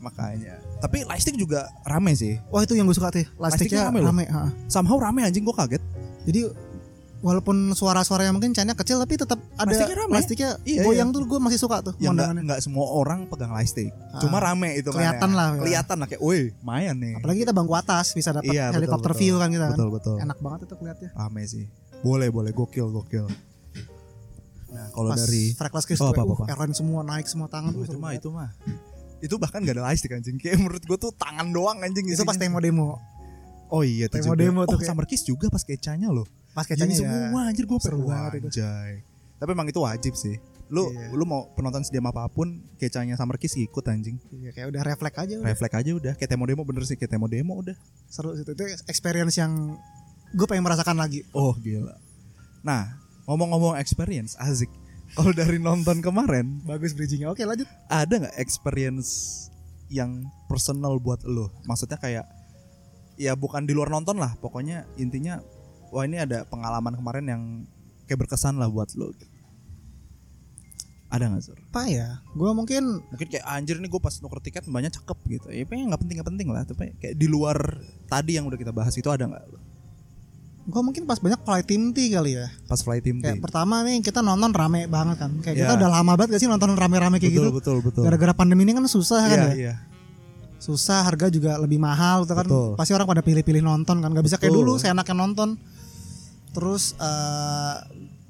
Makanya. 0.00 0.56
Tapi 0.80 1.04
lightstick 1.04 1.36
juga 1.36 1.68
rame 1.84 2.16
sih. 2.16 2.40
wah 2.48 2.64
itu 2.64 2.72
yang 2.72 2.88
gue 2.88 2.96
suka 2.96 3.12
tuh 3.12 3.20
Lightsticknya 3.36 3.92
rame 3.92 4.00
rame. 4.00 4.24
Somehow 4.66 4.96
rame 4.96 5.20
anjing 5.22 5.44
gua 5.44 5.54
kaget. 5.60 5.82
jadi 6.24 6.48
walaupun 7.20 7.72
suara-suara 7.72 8.24
yang 8.24 8.32
mungkin 8.32 8.50
channelnya 8.50 8.74
kecil 8.74 8.96
tapi 8.96 9.14
tetap 9.14 9.36
ada 9.54 9.68
Lastiknya 9.68 9.96
rame. 10.00 10.12
lastiknya 10.12 10.50
Iya, 10.64 10.80
goyang 10.82 11.12
tuh 11.12 11.24
gue 11.24 11.36
masih 11.36 11.60
suka 11.60 11.84
tuh 11.84 11.92
Ya 11.96 12.10
enggak, 12.10 12.32
enggak 12.32 12.60
semua 12.60 12.88
orang 12.88 13.28
pegang 13.28 13.52
lightstick. 13.52 13.92
Ah. 14.10 14.18
Cuma 14.18 14.40
rame 14.40 14.72
itu 14.74 14.88
Kelihatan 14.88 15.36
lah, 15.36 15.52
ya. 15.54 15.60
Kelihatan 15.60 15.96
lah 16.00 16.06
kayak, 16.08 16.22
"Woi, 16.24 16.56
lumayan 16.56 16.96
nih." 16.96 17.20
apalagi 17.20 17.38
kita 17.44 17.52
bangku 17.52 17.74
atas 17.76 18.16
bisa 18.16 18.32
dapat 18.32 18.48
Iya, 18.48 18.68
betul, 18.68 18.76
helikopter 18.80 19.12
betul. 19.12 19.20
view 19.20 19.34
kan 19.36 19.48
kita 19.52 19.64
kan 19.66 19.76
Betul, 19.76 19.88
betul. 19.92 20.16
enak 20.16 20.38
banget 20.40 20.58
itu 20.64 20.74
kelihatnya 20.74 21.10
Rame 21.12 21.42
sih. 21.44 21.64
Boleh, 22.00 22.28
boleh. 22.32 22.50
Gokil, 22.50 22.88
gokil. 22.88 23.28
Nah, 24.70 24.86
kalau 24.94 25.10
dari 25.12 25.52
Freckles 25.52 25.84
Kiss 25.84 26.00
Oh, 26.00 26.08
tuh, 26.08 26.16
apa, 26.16 26.22
uh, 26.22 26.46
apa, 26.46 26.54
apa. 26.56 26.72
semua 26.72 27.02
naik 27.02 27.26
semua 27.26 27.50
tangan 27.50 27.74
Oh, 27.74 27.82
itu 27.82 27.98
mah 27.98 28.12
itu 28.14 28.28
mah. 28.30 28.48
Itu 29.20 29.36
bahkan 29.36 29.60
gak 29.60 29.76
ada 29.76 29.84
lightstick 29.84 30.14
anjing. 30.14 30.40
Kayak 30.40 30.62
menurut 30.62 30.82
gua 30.86 30.96
tuh 30.96 31.12
tangan 31.12 31.52
doang 31.52 31.84
anjing 31.84 32.06
itu 32.06 32.22
pas 32.24 32.38
demo 32.40 32.56
demo 32.56 32.96
Oh 33.70 33.86
iya 33.86 34.10
Demo- 34.10 34.34
demo 34.34 34.66
tuh 34.66 34.78
oh, 34.78 34.82
Summer 34.82 35.06
Kiss 35.06 35.22
juga 35.22 35.46
pas 35.46 35.62
kecanya 35.62 36.10
loh. 36.10 36.26
Pas 36.50 36.64
Gini 36.64 36.74
kecanya 36.76 36.94
ya 36.94 37.00
semua 37.00 37.40
anjir 37.46 37.64
gue 37.64 37.78
Seru 37.78 38.02
banget 38.04 38.42
itu. 38.42 38.48
anjay. 38.50 38.92
Tapi 39.38 39.50
emang 39.50 39.66
itu 39.66 39.80
wajib 39.80 40.14
sih. 40.14 40.36
Lu 40.70 40.86
Iya. 40.86 41.10
lu 41.10 41.24
mau 41.24 41.50
penonton 41.52 41.82
sediam 41.82 42.06
apa 42.06 42.26
pun 42.26 42.46
kecanya 42.76 43.14
Summer 43.14 43.34
Kiss 43.34 43.54
ikut 43.54 43.82
anjing. 43.84 44.18
Iya, 44.30 44.50
kayak 44.50 44.66
udah 44.70 44.82
refleks 44.84 45.18
aja 45.18 45.34
udah. 45.36 45.48
Refleks 45.50 45.74
aja 45.74 45.90
udah. 45.90 46.12
Kayak 46.14 46.30
demo 46.30 46.44
demo 46.46 46.62
bener 46.62 46.82
sih 46.84 46.94
kayak 46.94 47.10
demo 47.10 47.26
demo 47.26 47.58
udah. 47.58 47.74
seru 48.06 48.34
sih 48.34 48.42
itu 48.42 48.52
itu 48.52 48.62
experience 48.86 49.34
yang 49.34 49.74
gue 50.30 50.46
pengen 50.46 50.62
merasakan 50.62 50.94
lagi 50.94 51.26
Oh 51.30 51.54
gila. 51.54 51.94
Nah 52.62 52.98
ngomong-ngomong 53.26 53.78
experience 53.78 54.34
asik. 54.38 54.70
Kalau 55.10 55.34
dari 55.34 55.58
nonton 55.58 55.98
kemarin 55.98 56.62
bagus 56.62 56.94
bridgingnya 56.94 57.26
oke 57.28 57.42
lanjut 57.42 57.66
ada 57.86 58.14
nggak 58.26 58.36
experience 58.38 59.10
yang 59.90 60.22
personal 60.46 60.98
buat 60.98 61.26
lo? 61.26 61.50
Maksudnya 61.66 61.98
kayak 61.98 62.26
ya 63.16 63.34
bukan 63.34 63.66
di 63.66 63.74
luar 63.74 63.90
nonton 63.90 64.16
lah. 64.16 64.38
Pokoknya 64.38 64.86
intinya 64.96 65.42
wah 65.90 66.04
ini 66.06 66.16
ada 66.16 66.46
pengalaman 66.46 66.94
kemarin 66.94 67.24
yang 67.26 67.42
kayak 68.06 68.26
berkesan 68.26 68.56
lah 68.56 68.66
buat 68.66 68.90
lo. 68.94 69.10
Ada 71.10 71.26
nggak 71.26 71.42
sur? 71.42 71.58
apa 71.58 71.90
ya 71.90 72.22
gue 72.22 72.50
mungkin 72.54 73.02
mungkin 73.10 73.26
kayak 73.26 73.42
anjir 73.42 73.82
nih 73.82 73.90
gue 73.90 73.98
pas 73.98 74.14
nuker 74.22 74.38
tiket 74.38 74.62
banyak 74.70 74.94
cakep 74.94 75.18
gitu. 75.26 75.46
Ya 75.50 75.66
pengen 75.66 75.90
nggak 75.90 76.06
penting 76.06 76.16
nggak 76.22 76.28
penting 76.30 76.48
lah. 76.54 76.62
Tapi 76.62 76.94
kayak 77.02 77.14
di 77.18 77.26
luar 77.26 77.58
tadi 78.06 78.38
yang 78.38 78.46
udah 78.46 78.54
kita 78.54 78.70
bahas 78.70 78.94
itu 78.94 79.10
ada 79.10 79.26
nggak 79.26 79.42
gue 80.70 80.82
mungkin 80.86 81.02
pas 81.02 81.18
banyak 81.18 81.42
flight 81.42 81.66
team 81.66 81.90
T 81.90 82.14
kali 82.14 82.38
ya. 82.38 82.46
Pas 82.70 82.78
flight 82.78 83.02
team 83.02 83.18
kayak 83.18 83.38
T? 83.38 83.42
pertama 83.42 83.82
nih 83.82 83.98
kita 84.06 84.22
nonton 84.22 84.54
rame 84.54 84.86
banget 84.86 85.18
kan. 85.18 85.34
Kayak 85.42 85.66
kita 85.66 85.72
Iya. 85.74 85.78
udah 85.82 85.90
lama 85.98 86.12
banget 86.14 86.30
gak 86.38 86.40
sih 86.46 86.50
nonton 86.52 86.70
rame-rame 86.78 87.18
kayak 87.18 87.34
betul 87.34 87.42
gitu? 87.42 87.50
betul 87.58 87.76
betul. 87.82 88.02
Gara-gara 88.06 88.30
pandemi 88.30 88.62
ini 88.62 88.78
kan 88.78 88.86
susah 88.86 89.26
kan 89.26 89.34
iya 89.34 89.42
ya? 89.50 89.54
iya. 89.58 89.74
Susah 90.62 91.02
harga 91.02 91.26
juga 91.26 91.58
lebih 91.58 91.82
mahal 91.82 92.22
tuh 92.22 92.38
kan. 92.38 92.46
Betul. 92.46 92.78
pasti 92.78 92.94
orang 92.94 93.08
pada 93.10 93.22
pilih-pilih 93.26 93.66
nonton 93.66 93.98
kan. 93.98 94.14
Gak 94.14 94.22
bisa 94.30 94.36
kayak 94.38 94.54
Betul. 94.54 94.62
dulu 94.62 94.78
saya 94.78 94.94
enaknya 94.94 95.16
nonton 95.18 95.48
terus 96.50 96.94
eh 96.96 97.76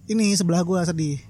ini 0.09 0.35
sebelah 0.35 0.61
gua 0.61 0.83
sedih 0.83 1.21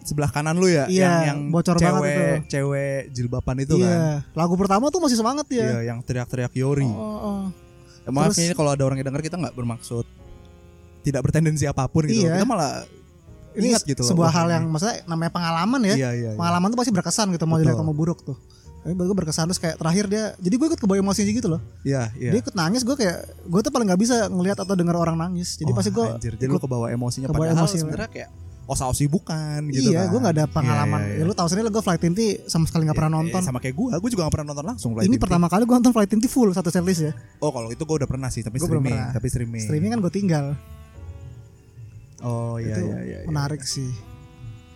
sebelah 0.00 0.32
kanan 0.32 0.56
lu 0.56 0.64
ya 0.64 0.88
Iya, 0.88 1.04
yang 1.04 1.20
yang 1.22 1.38
bocor 1.52 1.76
cewek 1.76 1.92
banget 1.92 2.08
itu. 2.08 2.24
cewek 2.48 3.00
jilbaban 3.12 3.56
itu 3.60 3.74
iya 3.76 4.24
kan 4.24 4.40
lagu 4.40 4.54
pertama 4.56 4.88
tuh 4.88 5.04
masih 5.04 5.20
semangat 5.20 5.44
ya 5.52 5.64
iya 5.68 5.78
yang 5.92 6.00
teriak-teriak 6.00 6.52
Yori 6.54 6.88
oh, 6.88 6.96
oh. 6.96 7.42
Ya, 8.02 8.10
maaf 8.10 8.32
Terus- 8.32 8.48
ini 8.48 8.54
kalau 8.56 8.72
ada 8.72 8.80
orang 8.80 8.96
yang 8.96 9.12
denger 9.12 9.20
kita 9.22 9.36
nggak 9.36 9.52
bermaksud 9.52 10.08
tidak 11.04 11.20
bertendensi 11.20 11.68
apa 11.68 11.84
pun 11.84 12.08
gitu 12.08 12.24
Iya. 12.24 12.40
kita 12.40 12.48
malah 12.48 12.88
ini 13.52 13.68
ingat 13.68 13.84
gitu 13.84 14.00
sebuah 14.00 14.32
hal 14.32 14.46
ini. 14.48 14.54
yang 14.56 14.64
maksudnya 14.72 14.96
namanya 15.04 15.28
pengalaman 15.28 15.80
ya 15.82 15.94
iya 15.94 16.10
iya, 16.16 16.30
iya. 16.32 16.38
pengalaman 16.40 16.72
tuh 16.72 16.78
pasti 16.80 16.92
berkesan 16.94 17.26
gitu 17.36 17.44
mau 17.44 17.60
jelek 17.60 17.76
atau 17.76 17.84
mau 17.84 17.92
buruk 17.92 18.24
tuh 18.24 18.36
tapi 18.78 18.94
gue 18.94 19.16
berkesan 19.16 19.46
terus 19.46 19.58
kayak 19.58 19.76
terakhir 19.76 20.04
dia 20.06 20.24
jadi 20.36 20.54
gue 20.54 20.66
ikut 20.68 20.78
kebawa 20.78 20.98
emosi 20.98 21.20
gitu 21.26 21.48
loh 21.48 21.60
iya 21.82 22.08
iya 22.14 22.30
dia 22.30 22.40
ikut 22.40 22.54
nangis 22.54 22.82
gue 22.82 22.94
kayak 22.94 23.16
gue 23.42 23.60
tuh 23.60 23.68
paling 23.68 23.86
nggak 23.86 24.00
bisa 24.00 24.16
ngelihat 24.26 24.56
atau 24.56 24.72
dengar 24.72 24.94
orang 24.94 25.14
nangis 25.14 25.54
jadi 25.54 25.68
Oh, 25.68 25.76
pasti 25.76 25.90
gue 25.90 26.06
anjir, 26.06 26.32
jadi 26.34 26.48
lu 26.48 26.56
kebawa 26.56 26.88
emosinya 26.88 27.26
kebawa 27.26 27.42
padahal 27.44 27.58
emosi. 27.60 27.76
sebenarnya 27.76 28.08
kayak 28.08 28.30
osa-osi 28.64 29.04
bukan 29.06 29.64
gitu 29.66 29.88
iya 29.88 30.04
kan. 30.04 30.12
gue 30.12 30.18
nggak 30.20 30.34
ada 30.34 30.46
pengalaman 30.46 31.00
Iya, 31.02 31.10
iya, 31.10 31.20
ya 31.20 31.24
lu 31.24 31.32
tahu 31.32 31.48
sendiri 31.48 31.68
gue 31.68 31.80
flight 31.80 32.02
T 32.06 32.20
sama 32.44 32.64
sekali 32.64 32.84
pernah 32.86 33.08
Iya, 33.08 33.16
nonton 33.18 33.40
iya, 33.40 33.46
sama 33.46 33.58
kayak 33.58 33.74
gue, 33.74 33.88
gue 33.96 34.10
juga 34.12 34.22
gak 34.24 34.34
pernah 34.34 34.46
nonton 34.46 34.66
langsung 34.66 34.90
Flight 34.92 35.04
ini 35.04 35.16
T. 35.16 35.20
pertama 35.20 35.46
kali 35.46 35.62
gue 35.64 35.74
nonton 35.74 35.90
flight 35.90 36.10
T 36.10 36.26
full 36.26 36.48
satu 36.50 36.68
setlist 36.68 37.00
ya 37.02 37.12
Oh 37.38 37.48
kalau 37.48 37.68
itu 37.68 37.80
gue 37.80 37.96
udah 37.96 38.06
pernah 38.06 38.28
sih, 38.28 38.40
tapi 38.40 38.56
Gua 38.56 38.68
streaming, 38.68 38.92
pernah. 38.92 39.10
tapi 39.10 39.26
streaming. 39.26 39.62
streaming 39.64 39.90
kan 39.90 40.00
gue 40.00 40.12
tinggal 40.12 40.46
Oh 42.20 42.58
iya 42.58 42.74
itu 42.74 42.82
iya 42.84 42.98
iya. 42.98 43.18
iya. 43.18 43.26
menarik 43.26 43.62
sih 43.62 43.88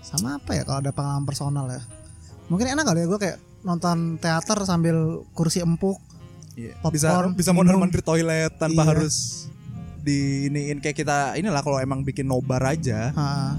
sama 0.01 0.37
apa 0.37 0.53
ya 0.53 0.63
kalau 0.63 0.79
ada 0.79 0.91
pengalaman 0.91 1.23
personal 1.23 1.67
ya 1.67 1.83
mungkin 2.47 2.67
enak 2.69 2.85
kali 2.85 2.99
ya 2.99 3.07
gue 3.07 3.21
kayak 3.21 3.39
nonton 3.63 4.19
teater 4.19 4.59
sambil 4.63 5.23
kursi 5.33 5.63
empuk 5.63 5.99
Iya. 6.53 6.77
popcorn, 6.85 7.33
Bisa 7.33 7.49
bisa 7.49 7.51
mondar 7.57 7.81
mandir 7.81 8.05
toilet 8.05 8.53
tanpa 8.61 8.85
Iya. 8.85 8.91
harus 8.93 9.49
di 10.03 10.51
iniin 10.51 10.79
kayak 10.79 10.99
kita 10.99 11.19
inilah 11.35 11.63
kalau 11.63 11.79
emang 11.79 12.03
bikin 12.03 12.27
nobar 12.27 12.61
aja. 12.61 13.09
Ah, 13.15 13.57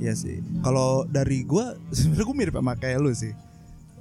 Iya 0.00 0.16
sih. 0.16 0.40
Kalau 0.64 1.04
dari 1.04 1.44
gue 1.44 1.60
sebenarnya 1.92 2.24
gue 2.24 2.36
mirip 2.38 2.54
sama 2.56 2.72
kayak 2.72 2.98
lu 2.98 3.12
sih. 3.12 3.36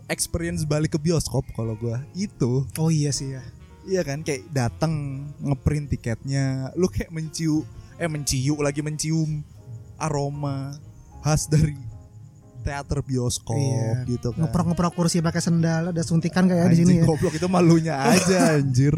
Experience 0.08 0.64
balik 0.64 0.96
ke 0.96 1.00
bioskop 1.00 1.44
kalau 1.52 1.76
gue 1.76 1.94
itu 2.16 2.66
oh 2.66 2.90
iya 2.90 3.12
sih 3.12 3.36
ya 3.36 3.44
Iya 3.86 4.02
kan 4.02 4.22
kayak 4.22 4.48
datang 4.50 4.94
ngeprint 5.38 5.90
tiketnya, 5.90 6.72
lu 6.74 6.88
kayak 6.88 7.10
mencium 7.10 7.62
eh 7.96 8.08
mencium 8.08 8.58
lagi 8.58 8.80
mencium 8.80 9.42
aroma 9.98 10.78
khas 11.20 11.46
dari 11.46 11.76
teater 12.62 13.00
bioskop 13.00 13.56
Iya. 13.56 14.04
gitu 14.06 14.30
kan. 14.30 14.44
ngeprok-ngeprok 14.44 14.94
kursi 14.94 15.20
pakai 15.20 15.40
sendal 15.40 15.90
ada 15.90 16.02
suntikan 16.02 16.44
kayak 16.44 16.70
di 16.70 16.78
sini 16.78 16.94
ya 16.98 17.06
goblok 17.06 17.34
itu 17.34 17.48
malunya 17.48 17.96
aja 17.98 18.40
anjir. 18.58 18.94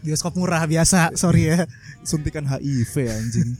bioskop 0.00 0.34
murah 0.34 0.64
biasa 0.64 1.12
sorry 1.14 1.48
ya 1.48 1.64
Suntikan 2.02 2.44
HIV 2.44 2.92
anjing. 3.06 3.56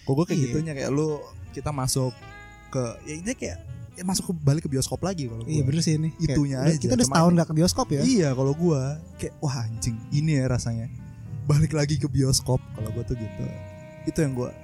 Kok 0.00 0.12
gue 0.14 0.24
kayak 0.24 0.38
Iya. 0.38 0.46
gitunya 0.48 0.72
kayak 0.72 0.90
lu 0.90 1.18
kita 1.50 1.68
masuk 1.68 2.14
ke 2.68 2.82
ya 3.02 3.14
ini 3.16 3.32
kayak 3.32 3.58
ya 3.92 4.04
masuk 4.04 4.30
ke 4.30 4.34
balik 4.36 4.62
ke 4.62 4.70
bioskop 4.70 5.00
lagi 5.00 5.26
kalau 5.26 5.42
Iya 5.42 5.62
bener 5.62 5.82
sih 5.82 5.94
ini. 5.94 6.14
Kayak 6.14 6.30
Itunya 6.32 6.56
udah- 6.56 6.70
aja, 6.70 6.78
Kita 6.78 6.94
udah 6.94 7.06
setahun 7.08 7.32
gak 7.34 7.48
ke 7.48 7.54
bioskop 7.54 7.86
ya. 7.90 8.00
Iya 8.00 8.28
kalau 8.30 8.52
gua 8.52 8.82
kayak 9.16 9.34
wah 9.38 9.56
anjing 9.60 9.98
ini 10.10 10.38
ya 10.38 10.46
rasanya 10.46 10.86
balik 11.44 11.72
lagi 11.72 11.98
ke 11.98 12.06
bioskop 12.06 12.62
kalau 12.72 12.90
gua 12.90 13.02
tuh 13.02 13.14
gitu. 13.14 13.42
Itu 14.06 14.18
yang 14.20 14.32
gua 14.32 14.54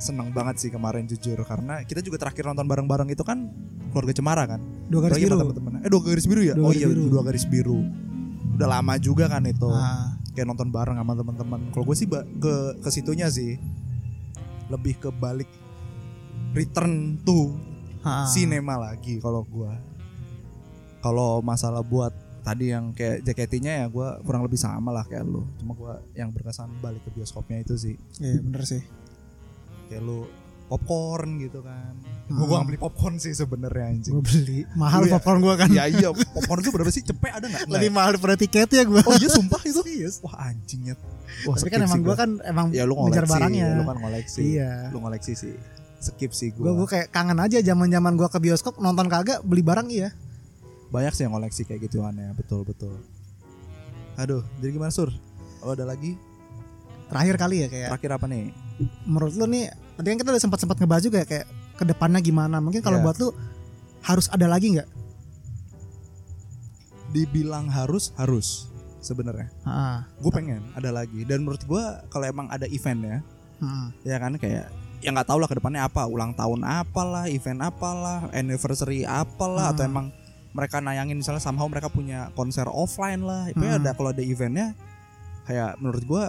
seneng 0.00 0.32
banget 0.32 0.56
sih 0.56 0.70
kemarin 0.72 1.04
jujur 1.04 1.36
karena 1.44 1.84
kita 1.84 2.00
juga 2.00 2.26
terakhir 2.26 2.48
nonton 2.48 2.64
bareng-bareng 2.64 3.12
itu 3.12 3.20
kan 3.20 3.52
keluarga 3.92 4.16
Cemara 4.16 4.44
kan. 4.48 4.60
Dua 4.88 5.04
garis 5.04 5.20
Apalagi 5.20 5.28
sama 5.28 5.36
biru. 5.36 5.42
temen-temen. 5.44 5.72
Eh 5.84 5.90
dua 5.92 6.02
garis 6.02 6.26
biru 6.26 6.42
ya? 6.42 6.54
Dua 6.56 6.66
oh 6.66 6.72
iya 6.72 6.86
biru. 6.88 7.02
dua 7.12 7.22
garis 7.22 7.44
biru. 7.44 7.78
Udah 8.56 8.68
lama 8.80 8.94
juga 8.96 9.24
kan 9.28 9.44
itu. 9.44 9.68
Nah, 9.68 10.16
Kayak 10.30 10.46
nonton 10.46 10.70
bareng 10.72 10.96
sama 10.96 11.12
teman-teman. 11.12 11.60
Kalau 11.74 11.84
gue 11.84 11.96
sih 11.98 12.06
ke 12.10 12.54
ke 12.80 12.88
situnya 12.88 13.26
sih 13.28 13.60
lebih 14.70 14.94
ke 15.02 15.10
balik 15.10 15.50
return 16.54 17.18
to 17.26 17.54
ha. 18.06 18.24
sinema 18.30 18.78
lagi 18.78 19.18
kalau 19.18 19.42
gua. 19.44 19.74
Kalau 21.00 21.40
masalah 21.40 21.80
buat 21.80 22.12
tadi 22.44 22.72
yang 22.72 22.92
kayak 22.92 23.24
JKT-nya 23.24 23.84
ya 23.84 23.86
gua 23.88 24.20
kurang 24.24 24.44
lebih 24.46 24.56
sama 24.56 24.94
lah 24.94 25.04
kayak 25.04 25.26
lu. 25.26 25.44
Cuma 25.60 25.72
gua 25.74 25.98
yang 26.14 26.30
berkesan 26.30 26.70
balik 26.80 27.02
ke 27.04 27.10
bioskopnya 27.12 27.60
itu 27.64 27.74
sih. 27.76 27.94
Iya 28.22 28.40
bener 28.40 28.62
sih. 28.64 28.82
Kayak 29.90 30.02
lu 30.06 30.30
popcorn 30.70 31.42
gitu 31.42 31.66
kan. 31.66 31.98
Hmm. 32.30 32.46
Gua 32.46 32.62
gak 32.62 32.66
beli 32.70 32.78
popcorn 32.78 33.18
sih 33.18 33.34
sebenarnya 33.34 33.90
anjing. 33.90 34.14
Gue 34.14 34.22
beli 34.22 34.58
mahal 34.78 35.02
Iya. 35.02 35.18
popcorn 35.18 35.42
gue 35.42 35.54
kan. 35.58 35.68
ya 35.74 35.84
iya, 35.90 36.08
popcorn 36.14 36.62
itu 36.62 36.70
berapa 36.70 36.90
sih? 36.94 37.02
Cepet 37.02 37.30
ada 37.34 37.46
nggak? 37.50 37.66
Lebih 37.66 37.90
mahal 37.90 38.14
daripada 38.14 38.38
tiketnya 38.38 38.86
gue. 38.86 39.02
Oh 39.02 39.14
iya 39.18 39.26
sumpah 39.26 39.58
itu. 39.66 39.82
Wah 40.22 40.46
anjingnya. 40.46 40.94
Wah, 41.42 41.58
Tapi 41.58 41.70
kan 41.74 41.80
emang 41.82 42.00
gue 42.06 42.14
kan 42.14 42.30
emang 42.46 42.66
ya 42.70 42.86
lu 42.86 42.94
ngejar 42.94 43.26
barangnya. 43.26 43.82
lu 43.82 43.82
kan 43.82 43.98
ngoleksi. 43.98 44.40
Iya. 44.46 44.94
Lu 44.94 45.02
ngoleksi 45.02 45.34
sih. 45.34 45.54
Skip 46.00 46.32
sih 46.32 46.54
Gue 46.54 46.70
gua. 46.70 46.86
gue 46.86 46.88
kayak 46.88 47.10
kangen 47.12 47.36
aja 47.42 47.58
zaman 47.60 47.90
zaman 47.90 48.14
gue 48.14 48.28
ke 48.30 48.38
bioskop 48.38 48.78
nonton 48.78 49.10
kagak 49.10 49.42
beli 49.42 49.66
barang 49.66 49.90
iya. 49.90 50.14
Banyak 50.94 51.12
sih 51.12 51.26
yang 51.26 51.34
ngoleksi 51.34 51.66
kayak 51.66 51.90
gitu 51.90 52.00
ya, 52.02 52.30
betul 52.38 52.62
betul. 52.62 52.94
Aduh, 54.16 54.42
jadi 54.62 54.70
gimana 54.74 54.94
sur? 54.94 55.10
Oh 55.60 55.74
ada 55.74 55.82
lagi? 55.82 56.14
Terakhir 57.10 57.36
kali 57.36 57.56
ya 57.62 57.68
kayak 57.68 57.88
Terakhir 57.94 58.10
apa 58.16 58.26
nih? 58.30 58.69
Menurut 59.04 59.34
lu 59.36 59.44
nih 59.44 59.68
tadi 59.96 60.06
kan 60.12 60.18
kita 60.18 60.30
udah 60.32 60.42
sempat 60.42 60.58
sempat 60.60 60.76
ngebahas 60.80 61.02
juga 61.04 61.18
ya 61.22 61.26
kayak 61.28 61.46
ke 61.76 61.84
depannya 61.84 62.20
gimana. 62.20 62.60
Mungkin 62.60 62.80
kalau 62.80 63.00
Iya. 63.00 63.04
buat 63.04 63.16
lu 63.20 63.28
harus 64.00 64.26
ada 64.32 64.46
lagi 64.48 64.76
nggak? 64.76 64.88
Dibilang 67.10 67.66
harus 67.66 68.14
harus 68.14 68.70
sebenarnya. 69.02 69.50
Gue 70.22 70.30
pengen 70.30 70.62
ada 70.76 70.94
lagi. 70.94 71.26
Dan 71.26 71.42
menurut 71.42 71.64
gua 71.66 72.04
kalau 72.06 72.28
emang 72.28 72.46
ada 72.48 72.70
event 72.70 73.00
ya, 73.02 73.18
hmm. 73.58 73.86
ya 74.06 74.16
kan 74.20 74.32
kayak 74.38 74.70
ya 75.00 75.08
nggak 75.10 75.26
tahu 75.26 75.40
lah 75.40 75.48
ke 75.48 75.56
depannya 75.56 75.82
apa, 75.82 76.04
ulang 76.06 76.36
tahun 76.36 76.60
apalah, 76.62 77.26
event 77.26 77.64
apalah, 77.64 78.28
anniversary 78.30 79.02
apalah, 79.02 79.68
Hmm. 79.68 79.72
atau 79.74 79.82
emang 79.88 80.06
mereka 80.52 80.78
nayangin 80.78 81.16
misalnya 81.18 81.40
somehow 81.40 81.64
mereka 81.66 81.88
punya 81.88 82.28
konser 82.36 82.68
offline 82.68 83.24
lah. 83.24 83.48
Hmm. 83.50 83.80
ada 83.80 83.90
kalau 83.96 84.12
ada 84.12 84.22
eventnya, 84.22 84.76
kayak 85.48 85.80
menurut 85.80 86.04
gua 86.06 86.24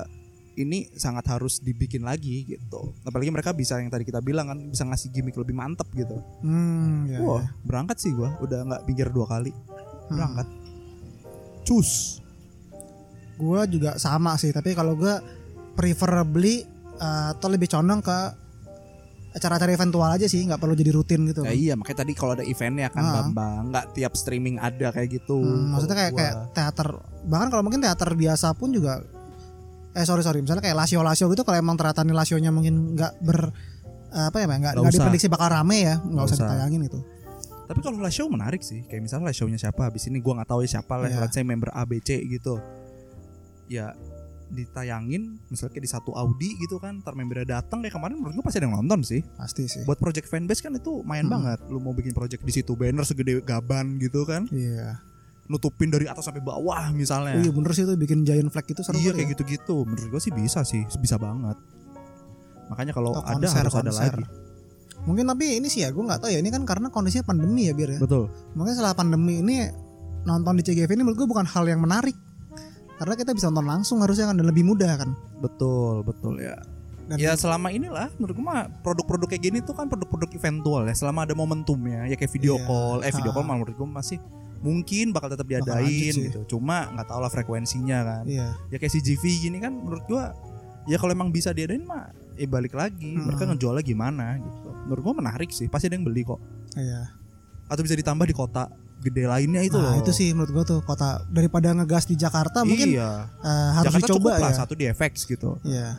ini 0.53 0.91
sangat 0.93 1.23
harus 1.27 1.59
dibikin 1.59 2.03
lagi 2.03 2.43
gitu. 2.45 2.91
Apalagi 3.01 3.31
mereka 3.31 3.51
bisa 3.51 3.79
yang 3.79 3.87
tadi 3.87 4.03
kita 4.03 4.19
bilang 4.19 4.51
kan 4.51 4.59
bisa 4.67 4.83
ngasih 4.83 5.07
gimmick 5.09 5.35
lebih 5.35 5.55
mantep 5.55 5.87
gitu. 5.91 6.19
Hmm, 6.43 7.07
ya, 7.07 7.19
Wah, 7.19 7.39
ya. 7.39 7.47
berangkat 7.63 7.97
sih 7.97 8.11
gua, 8.11 8.35
udah 8.37 8.59
nggak 8.67 8.83
pikir 8.85 9.07
dua 9.09 9.25
kali. 9.25 9.51
Hmm. 9.51 10.15
Berangkat. 10.15 10.47
Cus. 11.63 12.19
Gue 13.35 13.61
juga 13.67 13.95
sama 13.95 14.35
sih, 14.35 14.51
tapi 14.51 14.73
kalau 14.73 14.93
gue 14.93 15.15
preferably 15.73 16.61
eh, 16.95 17.27
atau 17.33 17.47
lebih 17.49 17.65
condong 17.65 18.03
ke 18.03 18.17
acara-acara 19.31 19.71
eventual 19.71 20.11
aja 20.11 20.27
sih, 20.27 20.43
nggak 20.43 20.59
perlu 20.59 20.75
jadi 20.75 20.91
rutin 20.91 21.23
gitu. 21.25 21.47
Ya 21.47 21.55
iya, 21.55 21.73
makanya 21.79 22.03
tadi 22.03 22.11
kalau 22.11 22.35
ada 22.35 22.43
eventnya 22.43 22.91
kan 22.91 23.01
Ah. 23.01 23.13
Bambang, 23.23 23.71
nggak 23.71 23.85
tiap 23.95 24.13
streaming 24.13 24.59
ada 24.59 24.91
kayak 24.91 25.23
gitu. 25.23 25.39
Hmm, 25.39 25.71
maksudnya 25.71 25.95
kayak 25.95 26.11
Kalau 26.11 26.19
kayak 26.19 26.35
gua. 26.35 26.51
teater 26.51 26.87
bahkan 27.21 27.47
kalau 27.47 27.63
mungkin 27.63 27.79
teater 27.79 28.11
biasa 28.11 28.51
pun 28.53 28.75
juga 28.75 28.99
eh 29.91 30.03
sorry 30.03 30.21
sorry 30.21 30.39
misalnya 30.39 30.61
kayak 30.61 30.77
lasio 30.77 30.99
lasio 31.01 31.27
gitu 31.27 31.41
kalau 31.41 31.57
emang 31.57 31.75
ternyata 31.75 32.01
nih 32.01 32.13
lasionya 32.13 32.49
mungkin 32.49 32.95
nggak 32.95 33.13
ber 33.19 33.51
eh, 34.09 34.25
apa 34.27 34.37
ya 34.37 34.45
nggak 34.47 34.73
Nggak 34.73 34.93
diprediksi 34.93 35.27
bakal 35.27 35.47
rame 35.49 35.77
ya 35.81 35.95
nggak 35.97 36.23
usah 36.23 36.35
usah. 36.35 36.47
ditayangin 36.47 36.83
itu 36.85 36.99
Tapi 37.61 37.79
kalau 37.79 37.97
live 37.97 38.11
show 38.11 38.27
menarik 38.27 38.59
sih. 38.59 38.83
Kayak 38.83 38.99
misalnya 39.01 39.25
live 39.27 39.37
show-nya 39.37 39.55
siapa 39.57 39.87
habis 39.87 40.03
ini 40.05 40.19
gua 40.19 40.35
nggak 40.35 40.49
tahu 40.49 40.59
ya 40.61 40.69
siapa 40.73 40.91
lah, 40.93 41.07
Iya. 41.07 41.23
let's 41.23 41.31
say 41.31 41.39
member 41.41 41.71
ABC 41.71 42.19
gitu. 42.27 42.59
Ya 43.65 43.95
ditayangin 44.51 45.39
misalnya 45.47 45.71
kayak 45.71 45.79
di 45.81 45.87
satu 45.89 46.11
Audi 46.11 46.51
gitu 46.57 46.75
kan, 46.75 46.99
ntar 46.99 47.15
membernya 47.15 47.47
datang 47.57 47.79
kayak 47.79 47.95
kemarin 47.95 48.19
menurut 48.19 48.35
gua 48.35 48.43
pasti 48.43 48.59
ada 48.59 48.67
yang 48.67 48.75
nonton 48.75 48.99
sih. 49.01 49.23
pasti 49.33 49.63
sih 49.65 49.81
Buat 49.81 49.97
project 49.97 50.27
fanbase 50.27 50.59
kan 50.59 50.75
itu 50.75 50.99
main 51.01 51.23
Hmm. 51.23 51.31
banget. 51.33 51.59
Lu 51.65 51.79
mau 51.79 51.91
bikin 51.91 52.11
project 52.11 52.43
di 52.43 52.51
situ 52.51 52.75
banner 52.75 53.03
segede 53.03 53.39
gaban 53.41 53.95
gitu 53.97 54.23
kan, 54.23 54.51
iya 54.51 54.99
nutupin 55.51 55.87
dari 55.87 56.07
atas 56.07 56.23
sampai 56.23 56.39
bawah 56.39 56.87
misalnya. 56.91 57.35
oh, 57.35 57.41
iya 57.41 57.51
bener 57.51 57.71
sih 57.71 57.83
itu 57.83 57.93
bikin 57.93 58.23
giant 58.23 58.47
flag 58.47 58.63
itu 58.65 58.79
seru 58.79 58.95
Iya 58.95 59.11
kayak 59.11 59.21
ya. 59.21 59.31
gitu-gitu. 59.31 59.83
Menurut 59.83 60.07
gua 60.09 60.17
sih 60.17 60.31
bisa 60.31 60.63
sih, 60.63 60.87
bisa 60.95 61.15
banget. 61.15 61.59
Makanya 62.67 62.91
kalau 62.91 63.11
ada 63.13 63.27
konser, 63.35 63.59
harus 63.59 63.75
ada 63.75 63.91
konser. 63.91 64.13
lagi. 64.15 64.25
mungkin 65.01 65.25
tapi 65.25 65.57
ini 65.57 65.65
sih 65.65 65.81
ya 65.81 65.89
gue 65.89 65.97
nggak 65.99 66.21
tahu 66.21 66.29
ya 66.29 66.37
ini 66.37 66.47
kan 66.47 66.61
karena 66.61 66.87
kondisinya 66.87 67.25
pandemi 67.25 67.65
ya 67.65 67.73
biar 67.73 67.89
ya 67.89 67.99
Betul. 67.99 68.29
mungkin 68.53 68.69
setelah 68.71 68.93
pandemi 68.93 69.41
ini 69.41 69.65
nonton 70.21 70.53
di 70.53 70.61
CGV 70.61 70.85
ini 70.87 71.01
menurut 71.01 71.17
gue 71.17 71.25
bukan 71.25 71.41
hal 71.43 71.65
yang 71.65 71.81
menarik 71.81 72.13
karena 72.95 73.17
kita 73.17 73.33
bisa 73.33 73.49
nonton 73.49 73.65
langsung 73.65 73.97
harusnya 73.97 74.29
kan 74.29 74.37
dan 74.37 74.45
lebih 74.45 74.61
mudah 74.61 74.93
kan 74.95 75.09
Betul, 75.41 76.05
betul 76.05 76.37
ya. 76.37 76.53
Dan- 77.09 77.17
ya 77.17 77.33
selama 77.33 77.73
inilah 77.73 78.13
menurut 78.15 78.37
gue 78.37 78.45
mah 78.45 78.69
produk-produk 78.79 79.25
kayak 79.27 79.41
gini 79.41 79.57
tuh 79.59 79.73
kan 79.73 79.89
produk-produk 79.89 80.29
eventual 80.31 80.85
ya 80.85 80.93
selama 80.93 81.25
ada 81.25 81.33
momentumnya 81.33 82.05
ya 82.05 82.13
kayak 82.13 82.29
video 82.29 82.55
Iya. 82.55 82.63
call 82.63 82.97
eh 83.01 83.09
video 83.09 83.31
Ha. 83.31 83.35
call 83.35 83.43
malah 83.43 83.57
menurut 83.57 83.75
gue 83.75 83.89
masih 83.89 84.17
mungkin 84.61 85.09
bakal 85.11 85.29
tetap 85.29 85.45
diadain 85.45 86.13
gitu. 86.13 86.45
Cuma 86.47 86.89
nggak 86.93 87.07
tahu 87.09 87.19
lah 87.19 87.31
frekuensinya 87.33 87.99
kan. 88.01 88.23
Iya. 88.25 88.53
Ya 88.69 88.77
kayak 88.77 88.93
si 88.93 89.01
GV 89.01 89.23
gini 89.49 89.57
kan 89.57 89.73
menurut 89.73 90.05
gue 90.05 90.23
ya 90.85 90.97
kalau 90.97 91.11
emang 91.11 91.29
bisa 91.29 91.49
diadain 91.51 91.81
mah 91.81 92.09
eh 92.37 92.45
balik 92.45 92.73
lagi. 92.73 93.17
Hmm. 93.17 93.25
mereka 93.25 93.49
ngejualnya 93.49 93.83
gimana 93.83 94.37
gitu. 94.37 94.69
Menurut 94.85 95.01
gue 95.01 95.13
menarik 95.17 95.49
sih 95.49 95.65
pasti 95.65 95.89
ada 95.89 95.97
yang 95.97 96.05
beli 96.05 96.21
kok. 96.21 96.37
Iya. 96.77 97.09
Atau 97.67 97.81
bisa 97.81 97.97
ditambah 97.97 98.25
di 98.25 98.35
kota 98.37 98.69
gede 99.01 99.25
lainnya 99.25 99.65
itu 99.65 99.81
nah 99.81 99.97
loh. 99.97 100.05
itu 100.05 100.13
sih 100.13 100.29
menurut 100.29 100.53
gue 100.53 100.77
tuh 100.77 100.79
kota 100.85 101.25
daripada 101.25 101.73
ngegas 101.73 102.05
di 102.05 102.13
Jakarta 102.13 102.61
mungkin 102.61 102.93
iya. 102.93 103.25
eh, 103.41 103.69
harus 103.73 103.97
Jakarta 103.97 104.07
dicoba 104.13 104.29
cukup 104.29 104.43
lah 104.45 104.51
ya. 104.53 104.57
satu 104.61 104.73
di 104.77 104.85
FX 104.93 105.13
gitu. 105.25 105.57
Iya. 105.65 105.97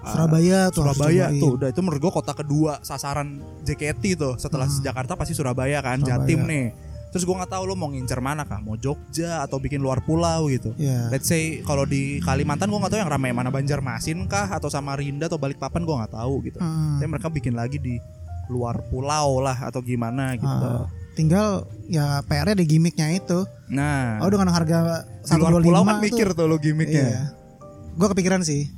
Ah, 0.00 0.16
Surabaya 0.16 0.58
tuh 0.74 0.82
Surabaya 0.82 1.28
tuh 1.30 1.60
udah 1.60 1.68
itu 1.70 1.80
menurut 1.84 2.00
gua 2.02 2.12
kota 2.18 2.32
kedua 2.34 2.82
sasaran 2.82 3.38
JKT 3.62 4.02
tuh. 4.18 4.34
Setelah 4.34 4.66
Hmm. 4.66 4.82
Jakarta 4.82 5.14
pasti 5.14 5.36
Surabaya 5.36 5.78
kan 5.78 6.02
Surabaya. 6.02 6.26
Jatim 6.26 6.40
nih 6.48 6.66
terus 7.10 7.22
gua 7.22 7.38
nggak 7.38 7.52
tahu 7.52 7.64
lo 7.64 7.74
mau 7.74 7.86
ngincer 7.86 8.18
mana 8.18 8.42
kah 8.42 8.58
mau 8.58 8.74
Jogja 8.74 9.42
atau 9.42 9.58
bikin 9.58 9.78
luar 9.78 9.98
pulau 10.00 10.46
gitu 10.46 10.70
Iya. 10.74 11.10
let's 11.10 11.26
say 11.26 11.58
kalau 11.60 11.82
di 11.84 12.18
Kalimantan 12.20 12.66
gua 12.66 12.80
nggak 12.80 12.92
tahu 12.92 13.00
yang 13.00 13.10
ramai 13.10 13.30
mana 13.30 13.48
Banjarmasin 13.48 14.24
kah 14.24 14.46
atau 14.48 14.66
Samarinda 14.66 15.26
atau 15.26 15.36
Balikpapan 15.36 15.82
gua 15.82 15.96
nggak 16.00 16.14
tahu 16.14 16.34
gitu 16.44 16.58
Hmm. 16.58 16.96
tapi 16.96 17.08
mereka 17.08 17.28
bikin 17.28 17.52
lagi 17.52 17.76
di 17.76 17.98
luar 18.46 18.82
pulau 18.84 19.38
lah 19.38 19.58
atau 19.60 19.78
gimana 19.80 20.34
gitu 20.34 20.46
Ah, 20.46 20.86
tinggal 21.12 21.48
ya 21.86 22.18
PR-nya 22.24 22.54
di 22.56 22.66
gimmicknya 22.68 23.10
itu. 23.12 23.46
nah 23.66 24.18
Oh 24.18 24.26
dengan 24.26 24.48
harga 24.48 25.02
di 25.20 25.34
luar 25.36 25.58
125 25.58 25.62
pulau 25.62 25.82
kan 25.84 25.98
mikir 26.00 26.26
tuh 26.32 26.46
lo 26.46 26.56
gimmicknya 26.56 27.04
Iya. 27.04 27.22
Gue 27.92 28.06
kepikiran 28.08 28.40
sih. 28.40 28.70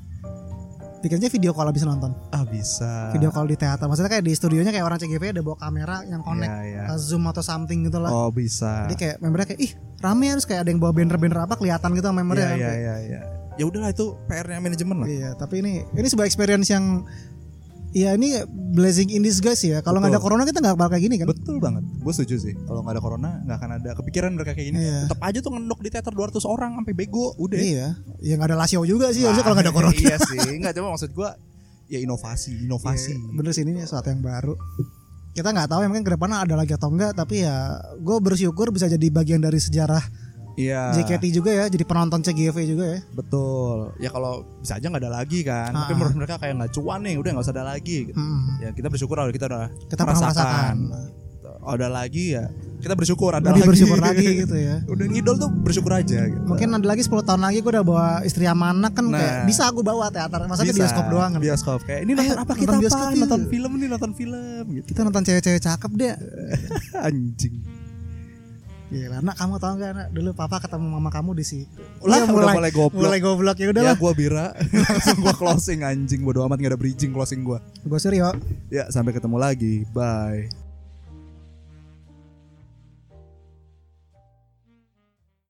Pikirnya 1.03 1.27
video 1.27 1.51
call 1.51 1.69
bisa 1.71 1.83
nonton. 1.83 2.15
ah 2.31 2.47
bisa 2.47 3.11
Video 3.11 3.29
call 3.29 3.45
di 3.45 3.59
teater. 3.59 3.85
Maksudnya 3.85 4.07
kayak 4.09 4.23
di 4.23 4.33
studionya 4.33 4.71
kayak 4.71 4.87
orang 4.87 4.97
CGV 4.97 5.35
ada 5.35 5.43
bawa 5.43 5.59
kamera 5.59 6.07
yang 6.07 6.23
connect 6.23 6.47
Iya, 6.49 6.63
iya. 6.63 6.83
ke 6.87 6.95
Zoom 6.97 7.27
atau 7.27 7.43
something 7.43 7.83
gitu 7.85 7.99
lah. 7.99 8.09
oh 8.09 8.31
bisa 8.31 8.87
Jadi 8.87 8.95
kayak 8.97 9.17
membernya 9.19 9.47
kayak 9.51 9.61
ih 9.61 9.73
rame 9.99 10.31
harus 10.31 10.47
kayak 10.47 10.63
ada 10.63 10.71
yang 10.71 10.79
bawa 10.79 10.95
banner-banner 10.95 11.39
apa 11.43 11.55
kelihatan 11.55 11.91
gitu 11.93 12.07
sama 12.07 12.23
membernya. 12.23 12.47
Iya 12.47 12.49
kan. 12.49 12.57
iya 12.57 12.71
Kayak, 12.71 12.79
iya 12.79 12.97
iya. 13.03 13.21
Ya 13.53 13.65
udahlah 13.67 13.91
itu 13.91 14.17
PR-nya 14.25 14.59
manajemen 14.59 14.97
lah. 14.97 15.07
Iya, 15.11 15.31
tapi 15.37 15.61
ini 15.61 15.85
ini 15.93 16.07
sebuah 16.07 16.25
experience 16.25 16.71
yang 16.71 17.05
ya 17.93 18.17
ini 18.17 18.41
blessing 18.73 19.13
in 19.13 19.21
disguise 19.21 19.61
ya. 19.63 19.85
Kalau 19.85 20.01
nggak 20.01 20.17
ada 20.17 20.21
corona 20.21 20.43
kita 20.49 20.65
nggak 20.65 20.77
bakal 20.81 20.97
kayak 20.97 21.05
gini 21.05 21.17
kan. 21.21 21.29
Betul 21.29 21.61
banget. 21.61 21.85
Gue 22.01 22.13
setuju 22.17 22.37
sih. 22.41 22.55
Kalau 22.65 22.81
nggak 22.81 22.97
ada 22.99 23.03
corona 23.05 23.31
nggak 23.45 23.57
akan 23.61 23.71
ada 23.79 23.91
kepikiran 24.01 24.31
mereka 24.33 24.57
kayak 24.57 24.67
gini. 24.73 24.77
Iya. 24.81 24.99
Tetap 25.07 25.21
aja 25.21 25.39
tuh 25.45 25.53
ngendok 25.53 25.81
di 25.85 25.89
teater 25.93 26.13
200 26.17 26.41
orang 26.49 26.71
sampai 26.81 26.95
bego. 26.97 27.37
Udah. 27.37 27.61
Iya, 27.61 27.89
ya 28.25 28.35
nggak 28.41 28.49
ada 28.53 28.57
lasio 28.57 28.83
juga 28.89 29.13
sih 29.13 29.29
harusnya 29.29 29.45
kalau 29.45 29.57
nggak 29.61 29.69
ada 29.69 29.75
corona. 29.77 29.95
iya 29.95 30.17
sih. 30.17 30.39
Enggak 30.59 30.73
cuma 30.81 30.97
maksud 30.97 31.13
gue 31.13 31.31
ya 31.93 31.99
inovasi, 32.01 32.65
inovasi. 32.65 33.13
Iya, 33.13 33.37
bener 33.37 33.53
sih 33.53 33.63
ini 33.69 33.85
sesuatu 33.85 34.09
yang 34.09 34.25
baru. 34.25 34.57
Kita 35.33 35.49
nggak 35.49 35.69
tahu 35.69 35.81
ya 35.85 35.89
mungkin 35.89 36.05
ke 36.05 36.13
depannya 36.17 36.45
ada 36.45 36.55
lagi 36.57 36.73
atau 36.77 36.93
enggak, 36.93 37.13
tapi 37.17 37.45
ya 37.45 37.77
gue 38.01 38.17
bersyukur 38.21 38.73
bisa 38.73 38.89
jadi 38.89 39.07
bagian 39.13 39.41
dari 39.41 39.61
sejarah 39.61 40.01
Iya. 40.55 40.93
JKT 40.95 41.25
juga 41.33 41.51
ya, 41.51 41.65
jadi 41.67 41.81
penonton 41.83 42.21
CGV 42.21 42.57
juga 42.67 42.85
ya. 42.87 43.01
Betul. 43.11 43.97
Ya 43.97 44.09
kalau 44.09 44.45
bisa 44.59 44.77
aja 44.77 44.85
nggak 44.85 45.03
ada 45.03 45.13
lagi 45.15 45.41
kan. 45.41 45.71
Tapi 45.71 45.93
Ah. 45.93 45.97
menurut 45.97 46.15
mereka 46.15 46.37
kayak 46.37 46.55
nggak 46.57 46.73
cuan 46.73 47.01
nih. 47.01 47.17
Udah 47.17 47.31
nggak 47.31 47.43
usah 47.43 47.55
ada 47.55 47.65
lagi. 47.67 47.97
Gitu. 48.05 48.15
Hmm, 48.15 48.59
Ya 48.59 48.69
kita 48.71 48.87
bersyukur 48.87 49.15
kalau 49.15 49.31
kita 49.31 49.47
udah 49.47 49.67
kita 49.87 50.03
pernah 50.03 50.21
merasakan. 50.23 50.77
Gitu. 50.83 51.03
ada 51.63 51.87
lagi 51.87 52.35
ya 52.35 52.51
kita 52.81 52.95
bersyukur 52.95 53.31
ada 53.31 53.45
lebih 53.45 53.63
lagi. 53.63 53.71
bersyukur 53.71 53.99
lagi 54.01 54.27
gitu 54.37 54.57
ya 54.57 54.83
Udah 54.91 55.07
ngidol 55.07 55.37
tuh 55.39 55.51
bersyukur 55.53 55.93
aja 55.93 56.27
gitu. 56.27 56.43
mungkin 56.43 56.69
ada 56.73 56.83
lagi 56.83 57.03
10 57.03 57.23
tahun 57.23 57.39
lagi 57.41 57.59
gue 57.61 57.71
udah 57.71 57.85
bawa 57.85 58.07
istri 58.23 58.43
sama 58.43 58.75
anak 58.75 58.91
kan 58.93 59.07
kayak 59.07 59.31
Nah. 59.33 59.47
bisa 59.47 59.63
aku 59.65 59.79
bawa 59.81 60.11
teater 60.11 60.43
masa 60.45 60.67
Bisa, 60.67 60.75
bioskop 60.75 61.07
doang 61.07 61.31
kan 61.31 61.39
Bioskop 61.39 61.81
kayak 61.85 62.03
ini 62.03 62.13
nonton 62.13 62.27
Ayo, 62.27 62.35
apa 62.37 62.51
nonton 62.51 62.59
kita 62.59 62.75
bioskop 62.81 63.07
apa? 63.07 63.15
Nonton 63.17 63.43
film 63.47 63.73
nih, 63.77 63.89
nonton 63.89 64.11
film 64.13 64.65
gitu. 64.73 64.87
kita 64.91 65.01
nonton 65.03 65.23
cewek-cewek 65.23 65.61
cakep 65.63 65.91
deh 65.95 66.15
Anjing. 67.07 67.55
Gila, 68.93 69.25
nak 69.25 69.41
kamu 69.41 69.57
tahu 69.57 69.73
gak 69.81 69.91
nak 69.97 70.09
dulu 70.13 70.37
papa 70.37 70.61
ketemu 70.61 70.87
mama 70.93 71.09
kamu 71.09 71.33
di 71.33 71.45
situ. 71.49 71.81
Lah, 72.05 72.21
Iya, 72.21 72.29
udah 72.29 72.53
mulai 72.53 72.69
goblok. 72.69 73.01
Mulai 73.01 73.21
goblok 73.25 73.57
ya 73.57 73.65
Ya 73.65 73.71
udahlah. 73.73 73.97
gua 73.97 74.13
bira 74.13 74.47
Langsung 74.85 75.19
gua 75.25 75.33
closing 75.33 75.81
anjing 75.81 76.21
Bodo 76.21 76.45
amat 76.45 76.61
gak 76.61 76.77
ada 76.77 76.79
bridging 76.79 77.09
closing 77.09 77.41
gua 77.41 77.65
Gue 77.81 77.97
Suryo. 77.97 78.37
Ya 78.69 78.93
sampai 78.93 79.17
ketemu 79.17 79.41
lagi 79.41 79.89
Bye 79.91 80.53